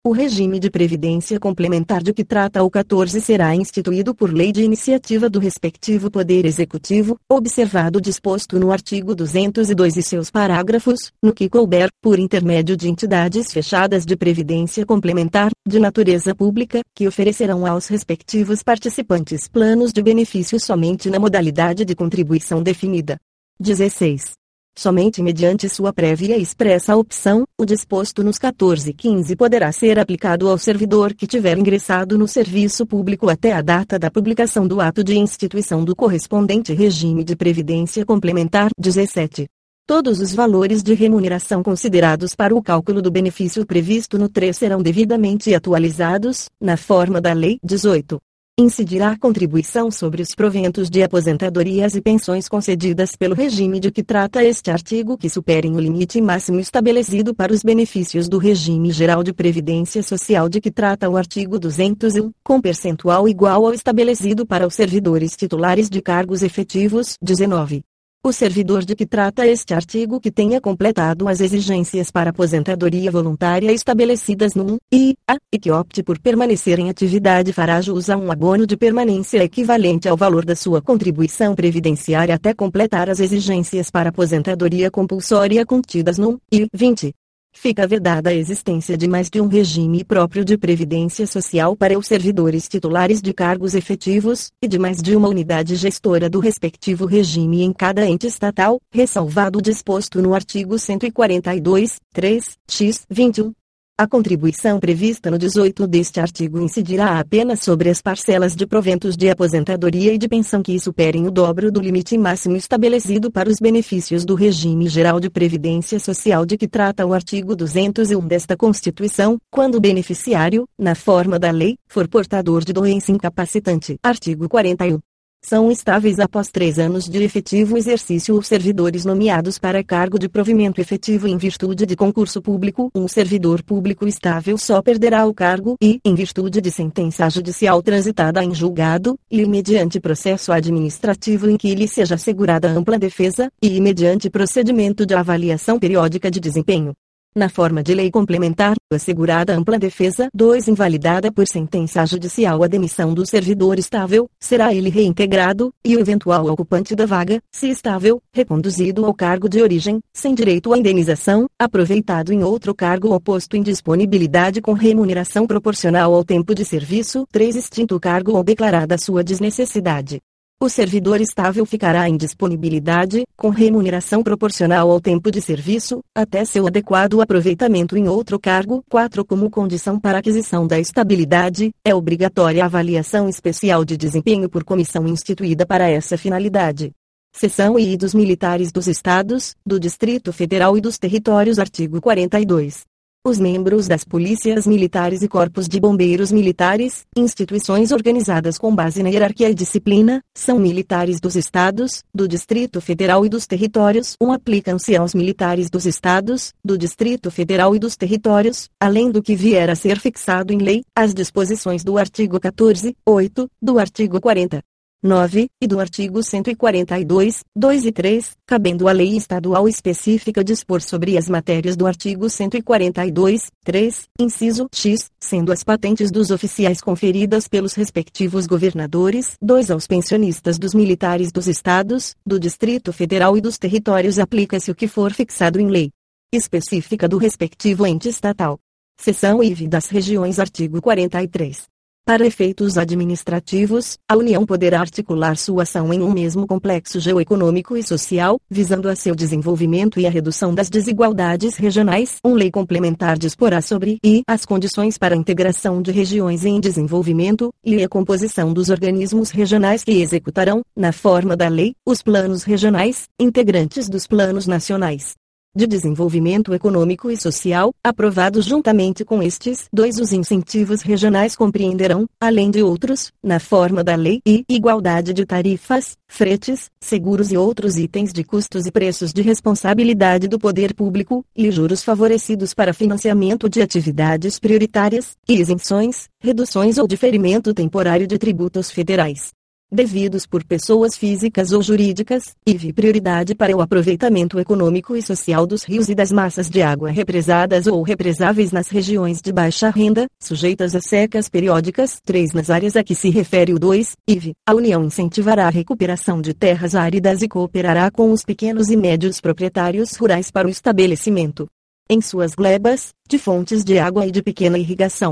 15. 0.00 0.10
O 0.10 0.12
regime 0.12 0.58
de 0.58 0.70
previdência 0.70 1.38
complementar 1.38 2.02
de 2.02 2.14
que 2.14 2.24
trata 2.24 2.62
o 2.62 2.70
14 2.70 3.20
será 3.20 3.54
instituído 3.54 4.14
por 4.14 4.32
lei 4.32 4.50
de 4.50 4.62
iniciativa 4.62 5.28
do 5.28 5.38
respectivo 5.38 6.10
Poder 6.10 6.46
Executivo, 6.46 7.18
observado 7.28 7.98
o 7.98 8.00
disposto 8.00 8.58
no 8.58 8.72
artigo 8.72 9.14
202 9.14 9.96
e 9.98 10.02
seus 10.02 10.30
parágrafos, 10.30 11.12
no 11.22 11.34
que 11.34 11.50
couber, 11.50 11.90
por 12.00 12.18
intermédio 12.18 12.76
de 12.76 12.88
entidades 12.88 13.52
fechadas 13.52 14.06
de 14.06 14.16
previdência 14.16 14.86
complementar, 14.86 15.50
de 15.66 15.78
natureza 15.78 16.34
pública, 16.34 16.80
que 16.94 17.06
oferecerão 17.06 17.66
aos 17.66 17.86
respectivos 17.86 18.62
participantes 18.62 19.48
planos 19.48 19.92
de 19.92 20.02
benefícios 20.02 20.64
somente 20.64 21.10
na 21.10 21.18
modalidade 21.18 21.84
de 21.84 21.94
contribuição 21.94 22.62
definida. 22.62 23.18
16. 23.60 24.39
Somente 24.80 25.22
mediante 25.22 25.68
sua 25.68 25.92
prévia 25.92 26.38
e 26.38 26.42
expressa 26.42 26.96
opção, 26.96 27.44
o 27.60 27.66
disposto 27.66 28.24
nos 28.24 28.38
1415 28.38 29.36
poderá 29.36 29.70
ser 29.72 29.98
aplicado 29.98 30.48
ao 30.48 30.56
servidor 30.56 31.12
que 31.12 31.26
tiver 31.26 31.58
ingressado 31.58 32.16
no 32.16 32.26
serviço 32.26 32.86
público 32.86 33.28
até 33.28 33.52
a 33.52 33.60
data 33.60 33.98
da 33.98 34.10
publicação 34.10 34.66
do 34.66 34.80
ato 34.80 35.04
de 35.04 35.18
instituição 35.18 35.84
do 35.84 35.94
correspondente 35.94 36.72
regime 36.72 37.22
de 37.22 37.36
previdência 37.36 38.06
complementar 38.06 38.70
17. 38.78 39.46
Todos 39.86 40.18
os 40.18 40.34
valores 40.34 40.82
de 40.82 40.94
remuneração 40.94 41.62
considerados 41.62 42.34
para 42.34 42.56
o 42.56 42.62
cálculo 42.62 43.02
do 43.02 43.10
benefício 43.10 43.66
previsto 43.66 44.18
no 44.18 44.30
3 44.30 44.56
serão 44.56 44.80
devidamente 44.80 45.54
atualizados, 45.54 46.48
na 46.58 46.78
forma 46.78 47.20
da 47.20 47.34
Lei 47.34 47.58
18 47.62 48.18
incidirá 48.60 49.10
a 49.10 49.18
contribuição 49.18 49.90
sobre 49.90 50.22
os 50.22 50.34
proventos 50.34 50.88
de 50.88 51.02
aposentadorias 51.02 51.94
e 51.94 52.00
pensões 52.00 52.48
concedidas 52.48 53.16
pelo 53.16 53.34
regime 53.34 53.80
de 53.80 53.90
que 53.90 54.02
trata 54.02 54.44
este 54.44 54.70
artigo 54.70 55.16
que 55.16 55.28
superem 55.28 55.74
o 55.74 55.80
limite 55.80 56.20
máximo 56.20 56.60
estabelecido 56.60 57.34
para 57.34 57.52
os 57.52 57.62
benefícios 57.62 58.28
do 58.28 58.38
regime 58.38 58.92
geral 58.92 59.22
de 59.22 59.32
previdência 59.32 60.02
social 60.02 60.48
de 60.48 60.60
que 60.60 60.70
trata 60.70 61.08
o 61.08 61.16
artigo 61.16 61.58
201, 61.58 62.30
com 62.44 62.60
percentual 62.60 63.28
igual 63.28 63.66
ao 63.66 63.74
estabelecido 63.74 64.46
para 64.46 64.66
os 64.66 64.74
servidores 64.74 65.34
titulares 65.36 65.88
de 65.88 66.00
cargos 66.00 66.42
efetivos 66.42 67.16
19. 67.22 67.89
O 68.22 68.34
servidor 68.34 68.84
de 68.84 68.94
que 68.94 69.06
trata 69.06 69.46
este 69.46 69.72
artigo 69.72 70.20
que 70.20 70.30
tenha 70.30 70.60
completado 70.60 71.26
as 71.26 71.40
exigências 71.40 72.10
para 72.10 72.28
aposentadoria 72.28 73.10
voluntária 73.10 73.72
estabelecidas 73.72 74.54
no 74.54 74.74
1 74.74 74.78
e 74.92 75.16
que 75.58 75.70
opte 75.70 76.02
por 76.02 76.18
permanecer 76.18 76.78
em 76.78 76.90
atividade 76.90 77.50
fará 77.50 77.80
jus 77.80 78.10
a 78.10 78.18
um 78.18 78.30
abono 78.30 78.66
de 78.66 78.76
permanência 78.76 79.42
equivalente 79.42 80.06
ao 80.06 80.18
valor 80.18 80.44
da 80.44 80.54
sua 80.54 80.82
contribuição 80.82 81.54
previdenciária 81.54 82.34
até 82.34 82.52
completar 82.52 83.08
as 83.08 83.20
exigências 83.20 83.90
para 83.90 84.10
aposentadoria 84.10 84.90
compulsória 84.90 85.64
contidas 85.64 86.18
no 86.18 86.32
1 86.32 86.38
e 86.52 86.68
20. 86.74 87.14
Fica 87.60 87.86
vedada 87.86 88.30
a 88.30 88.34
existência 88.34 88.96
de 88.96 89.06
mais 89.06 89.28
de 89.28 89.38
um 89.38 89.46
regime 89.46 90.02
próprio 90.02 90.42
de 90.46 90.56
previdência 90.56 91.26
social 91.26 91.76
para 91.76 91.98
os 91.98 92.06
servidores 92.06 92.66
titulares 92.66 93.20
de 93.20 93.34
cargos 93.34 93.74
efetivos, 93.74 94.50
e 94.62 94.66
de 94.66 94.78
mais 94.78 95.02
de 95.02 95.14
uma 95.14 95.28
unidade 95.28 95.76
gestora 95.76 96.30
do 96.30 96.40
respectivo 96.40 97.04
regime 97.04 97.62
em 97.62 97.70
cada 97.70 98.06
ente 98.06 98.26
estatal, 98.26 98.80
ressalvado 98.90 99.58
o 99.58 99.62
disposto 99.62 100.22
no 100.22 100.34
artigo 100.34 100.78
142, 100.78 102.00
3, 102.14 102.58
x 102.66 103.04
21 103.10 103.52
a 104.00 104.06
contribuição 104.06 104.80
prevista 104.80 105.30
no 105.30 105.36
18 105.36 105.86
deste 105.86 106.20
artigo 106.20 106.58
incidirá 106.58 107.20
apenas 107.20 107.60
sobre 107.60 107.90
as 107.90 108.00
parcelas 108.00 108.56
de 108.56 108.66
proventos 108.66 109.14
de 109.14 109.28
aposentadoria 109.28 110.14
e 110.14 110.16
de 110.16 110.26
pensão 110.26 110.62
que 110.62 110.80
superem 110.80 111.26
o 111.26 111.30
dobro 111.30 111.70
do 111.70 111.82
limite 111.82 112.16
máximo 112.16 112.56
estabelecido 112.56 113.30
para 113.30 113.50
os 113.50 113.58
benefícios 113.60 114.24
do 114.24 114.34
regime 114.34 114.88
geral 114.88 115.20
de 115.20 115.28
previdência 115.28 116.00
social 116.00 116.46
de 116.46 116.56
que 116.56 116.66
trata 116.66 117.04
o 117.04 117.12
artigo 117.12 117.54
201 117.54 118.26
desta 118.26 118.56
Constituição, 118.56 119.36
quando 119.50 119.74
o 119.74 119.80
beneficiário, 119.80 120.66
na 120.78 120.94
forma 120.94 121.38
da 121.38 121.50
lei, 121.50 121.76
for 121.86 122.08
portador 122.08 122.64
de 122.64 122.72
doença 122.72 123.12
incapacitante. 123.12 123.98
Artigo 124.02 124.48
41. 124.48 125.09
São 125.42 125.72
estáveis 125.72 126.20
após 126.20 126.48
três 126.48 126.78
anos 126.78 127.08
de 127.08 127.22
efetivo 127.22 127.78
exercício 127.78 128.36
os 128.36 128.46
servidores 128.46 129.06
nomeados 129.06 129.58
para 129.58 129.82
cargo 129.82 130.18
de 130.18 130.28
provimento 130.28 130.80
efetivo 130.80 131.26
em 131.26 131.38
virtude 131.38 131.86
de 131.86 131.96
concurso 131.96 132.42
público. 132.42 132.90
Um 132.94 133.08
servidor 133.08 133.62
público 133.62 134.06
estável 134.06 134.58
só 134.58 134.82
perderá 134.82 135.26
o 135.26 135.32
cargo 135.32 135.76
e, 135.82 135.98
em 136.04 136.14
virtude 136.14 136.60
de 136.60 136.70
sentença 136.70 137.28
judicial 137.30 137.82
transitada 137.82 138.44
em 138.44 138.54
julgado, 138.54 139.18
e 139.30 139.46
mediante 139.46 139.98
processo 139.98 140.52
administrativo 140.52 141.48
em 141.48 141.56
que 141.56 141.74
lhe 141.74 141.88
seja 141.88 142.16
assegurada 142.16 142.68
ampla 142.68 142.98
defesa, 142.98 143.50
e 143.62 143.80
mediante 143.80 144.28
procedimento 144.28 145.06
de 145.06 145.14
avaliação 145.14 145.78
periódica 145.78 146.30
de 146.30 146.38
desempenho 146.38 146.94
na 147.34 147.48
forma 147.48 147.82
de 147.82 147.94
lei 147.94 148.10
complementar, 148.10 148.76
assegurada 148.92 149.54
ampla 149.56 149.78
defesa. 149.78 150.28
2. 150.34 150.68
Invalidada 150.68 151.30
por 151.30 151.46
sentença 151.46 152.04
judicial 152.06 152.62
a 152.62 152.66
demissão 152.66 153.14
do 153.14 153.26
servidor 153.26 153.78
estável, 153.78 154.28
será 154.38 154.74
ele 154.74 154.90
reintegrado, 154.90 155.72
e 155.84 155.96
o 155.96 156.00
eventual 156.00 156.46
ocupante 156.46 156.94
da 156.94 157.06
vaga, 157.06 157.40
se 157.52 157.68
estável, 157.68 158.20
reconduzido 158.32 159.04
ao 159.04 159.14
cargo 159.14 159.48
de 159.48 159.62
origem, 159.62 160.00
sem 160.12 160.34
direito 160.34 160.72
à 160.72 160.78
indenização, 160.78 161.46
aproveitado 161.58 162.32
em 162.32 162.42
outro 162.42 162.74
cargo 162.74 163.08
ou 163.08 163.20
posto 163.20 163.56
em 163.56 163.62
disponibilidade 163.62 164.60
com 164.60 164.72
remuneração 164.72 165.46
proporcional 165.46 166.14
ao 166.14 166.24
tempo 166.24 166.54
de 166.54 166.64
serviço. 166.64 167.26
3. 167.30 167.56
Extinto 167.56 167.96
o 167.96 168.00
cargo 168.00 168.32
ou 168.32 168.42
declarada 168.42 168.96
sua 168.98 169.22
desnecessidade. 169.22 170.20
O 170.62 170.68
servidor 170.68 171.22
estável 171.22 171.64
ficará 171.64 172.06
em 172.06 172.18
disponibilidade, 172.18 173.24
com 173.34 173.48
remuneração 173.48 174.22
proporcional 174.22 174.90
ao 174.90 175.00
tempo 175.00 175.30
de 175.30 175.40
serviço, 175.40 176.00
até 176.14 176.44
seu 176.44 176.66
adequado 176.66 177.22
aproveitamento 177.22 177.96
em 177.96 178.06
outro 178.06 178.38
cargo. 178.38 178.84
4. 178.90 179.24
Como 179.24 179.48
condição 179.48 179.98
para 179.98 180.18
aquisição 180.18 180.66
da 180.66 180.78
estabilidade, 180.78 181.70
é 181.82 181.94
obrigatória 181.94 182.62
a 182.62 182.66
avaliação 182.66 183.26
especial 183.26 183.86
de 183.86 183.96
desempenho 183.96 184.50
por 184.50 184.62
comissão 184.62 185.08
instituída 185.08 185.64
para 185.64 185.88
essa 185.88 186.18
finalidade. 186.18 186.92
Seção 187.32 187.78
I 187.78 187.96
dos 187.96 188.12
militares 188.12 188.70
dos 188.70 188.86
Estados, 188.86 189.54
do 189.64 189.80
Distrito 189.80 190.30
Federal 190.30 190.76
e 190.76 190.80
dos 190.82 190.98
Territórios 190.98 191.58
Artigo 191.58 192.02
42. 192.02 192.89
Os 193.22 193.38
membros 193.38 193.86
das 193.86 194.02
polícias 194.02 194.66
militares 194.66 195.20
e 195.20 195.28
corpos 195.28 195.68
de 195.68 195.78
bombeiros 195.78 196.32
militares, 196.32 197.04
instituições 197.14 197.92
organizadas 197.92 198.56
com 198.56 198.74
base 198.74 199.02
na 199.02 199.10
hierarquia 199.10 199.50
e 199.50 199.54
disciplina, 199.54 200.22
são 200.34 200.58
militares 200.58 201.20
dos 201.20 201.36
estados, 201.36 202.02
do 202.14 202.26
Distrito 202.26 202.80
Federal 202.80 203.26
e 203.26 203.28
dos 203.28 203.46
territórios. 203.46 204.16
Um 204.18 204.32
aplicam-se 204.32 204.96
aos 204.96 205.14
militares 205.14 205.68
dos 205.68 205.84
estados, 205.84 206.54
do 206.64 206.78
Distrito 206.78 207.30
Federal 207.30 207.76
e 207.76 207.78
dos 207.78 207.94
territórios, 207.94 208.70
além 208.80 209.10
do 209.10 209.22
que 209.22 209.36
vier 209.36 209.68
a 209.68 209.74
ser 209.74 210.00
fixado 210.00 210.50
em 210.50 210.56
lei, 210.56 210.82
as 210.96 211.12
disposições 211.12 211.84
do 211.84 211.98
artigo 211.98 212.40
14, 212.40 212.96
8, 213.04 213.50
do 213.60 213.78
artigo 213.78 214.18
40, 214.18 214.62
9, 215.02 215.48
e 215.60 215.66
do 215.66 215.80
artigo 215.80 216.22
142, 216.22 217.42
2 217.56 217.84
e 217.86 217.92
3, 217.92 218.36
cabendo 218.46 218.86
à 218.86 218.92
lei 218.92 219.16
estadual 219.16 219.66
específica 219.66 220.44
dispor 220.44 220.82
sobre 220.82 221.16
as 221.16 221.28
matérias 221.28 221.76
do 221.76 221.86
artigo 221.86 222.28
142, 222.28 223.50
3, 223.64 224.08
inciso 224.20 224.68
X, 224.74 225.10
sendo 225.18 225.52
as 225.52 225.64
patentes 225.64 226.10
dos 226.10 226.30
oficiais 226.30 226.80
conferidas 226.80 227.48
pelos 227.48 227.74
respectivos 227.74 228.46
governadores, 228.46 229.36
2 229.40 229.70
aos 229.70 229.86
pensionistas 229.86 230.58
dos 230.58 230.74
militares 230.74 231.32
dos 231.32 231.46
estados, 231.46 232.14
do 232.26 232.38
Distrito 232.38 232.92
Federal 232.92 233.38
e 233.38 233.40
dos 233.40 233.56
territórios 233.56 234.18
aplica-se 234.18 234.70
o 234.70 234.74
que 234.74 234.86
for 234.86 235.12
fixado 235.12 235.58
em 235.58 235.68
lei 235.68 235.90
específica 236.32 237.08
do 237.08 237.18
respectivo 237.18 237.86
ente 237.86 238.08
estatal. 238.08 238.58
Seção 239.00 239.42
IV 239.42 239.66
das 239.66 239.86
regiões 239.86 240.38
artigo 240.38 240.80
43. 240.80 241.69
Para 242.04 242.26
efeitos 242.26 242.76
administrativos, 242.76 243.96
a 244.08 244.16
União 244.16 244.44
poderá 244.44 244.80
articular 244.80 245.36
sua 245.36 245.62
ação 245.62 245.92
em 245.92 246.02
um 246.02 246.10
mesmo 246.10 246.46
complexo 246.46 246.98
geoeconômico 246.98 247.76
e 247.76 247.82
social, 247.82 248.40
visando 248.50 248.88
a 248.88 248.96
seu 248.96 249.14
desenvolvimento 249.14 250.00
e 250.00 250.06
a 250.06 250.10
redução 250.10 250.52
das 250.52 250.68
desigualdades 250.68 251.56
regionais. 251.56 252.16
Um 252.24 252.34
lei 252.34 252.50
complementar 252.50 253.16
disporá 253.16 253.62
sobre 253.62 253.98
e 254.04 254.22
as 254.26 254.44
condições 254.44 254.98
para 254.98 255.14
a 255.14 255.18
integração 255.18 255.80
de 255.80 255.92
regiões 255.92 256.44
em 256.44 256.58
desenvolvimento, 256.58 257.50
e 257.64 257.82
a 257.82 257.88
composição 257.88 258.52
dos 258.52 258.70
organismos 258.70 259.30
regionais 259.30 259.84
que 259.84 260.00
executarão, 260.00 260.62
na 260.76 260.92
forma 260.92 261.36
da 261.36 261.48
lei, 261.48 261.74
os 261.86 262.02
planos 262.02 262.42
regionais, 262.42 263.04
integrantes 263.20 263.88
dos 263.88 264.06
planos 264.06 264.46
nacionais 264.46 265.19
de 265.54 265.66
desenvolvimento 265.66 266.54
econômico 266.54 267.10
e 267.10 267.16
social, 267.16 267.72
aprovados 267.82 268.44
juntamente 268.44 269.04
com 269.04 269.22
estes 269.22 269.68
dois 269.72 269.98
os 269.98 270.12
incentivos 270.12 270.82
regionais 270.82 271.34
compreenderão, 271.34 272.06
além 272.20 272.50
de 272.50 272.62
outros, 272.62 273.12
na 273.22 273.40
forma 273.40 273.82
da 273.82 273.96
lei 273.96 274.20
e 274.24 274.44
igualdade 274.48 275.12
de 275.12 275.26
tarifas, 275.26 275.96
fretes, 276.06 276.70
seguros 276.80 277.32
e 277.32 277.36
outros 277.36 277.76
itens 277.76 278.12
de 278.12 278.22
custos 278.22 278.66
e 278.66 278.70
preços 278.70 279.12
de 279.12 279.22
responsabilidade 279.22 280.28
do 280.28 280.38
poder 280.38 280.72
público, 280.72 281.24
e 281.36 281.50
juros 281.50 281.82
favorecidos 281.82 282.54
para 282.54 282.72
financiamento 282.72 283.48
de 283.48 283.60
atividades 283.60 284.38
prioritárias, 284.38 285.16
e 285.28 285.34
isenções, 285.34 286.08
reduções 286.20 286.78
ou 286.78 286.86
diferimento 286.86 287.52
temporário 287.52 288.06
de 288.06 288.18
tributos 288.18 288.70
federais 288.70 289.32
devidos 289.70 290.26
por 290.26 290.44
pessoas 290.44 290.96
físicas 290.96 291.52
ou 291.52 291.62
jurídicas, 291.62 292.34
vi 292.46 292.72
prioridade 292.72 293.34
para 293.34 293.56
o 293.56 293.60
aproveitamento 293.60 294.38
econômico 294.40 294.96
e 294.96 295.02
social 295.02 295.46
dos 295.46 295.62
rios 295.62 295.88
e 295.88 295.94
das 295.94 296.10
massas 296.10 296.50
de 296.50 296.60
água 296.60 296.90
represadas 296.90 297.66
ou 297.66 297.82
represáveis 297.82 298.50
nas 298.50 298.68
regiões 298.68 299.20
de 299.20 299.32
baixa 299.32 299.70
renda, 299.70 300.06
sujeitas 300.20 300.74
a 300.74 300.80
secas 300.80 301.28
periódicas. 301.28 302.00
3. 302.04 302.32
Nas 302.32 302.50
áreas 302.50 302.76
a 302.76 302.82
que 302.82 302.94
se 302.94 303.10
refere 303.10 303.52
o 303.52 303.58
2, 303.58 303.96
IV, 304.08 304.32
a 304.46 304.54
União 304.54 304.84
incentivará 304.84 305.46
a 305.46 305.50
recuperação 305.50 306.20
de 306.20 306.34
terras 306.34 306.74
áridas 306.74 307.22
e 307.22 307.28
cooperará 307.28 307.90
com 307.90 308.12
os 308.12 308.24
pequenos 308.24 308.68
e 308.68 308.76
médios 308.76 309.20
proprietários 309.20 309.94
rurais 309.96 310.30
para 310.30 310.48
o 310.48 310.50
estabelecimento, 310.50 311.46
em 311.88 312.00
suas 312.00 312.34
glebas, 312.34 312.90
de 313.08 313.18
fontes 313.18 313.64
de 313.64 313.78
água 313.78 314.06
e 314.06 314.10
de 314.10 314.22
pequena 314.22 314.58
irrigação 314.58 315.08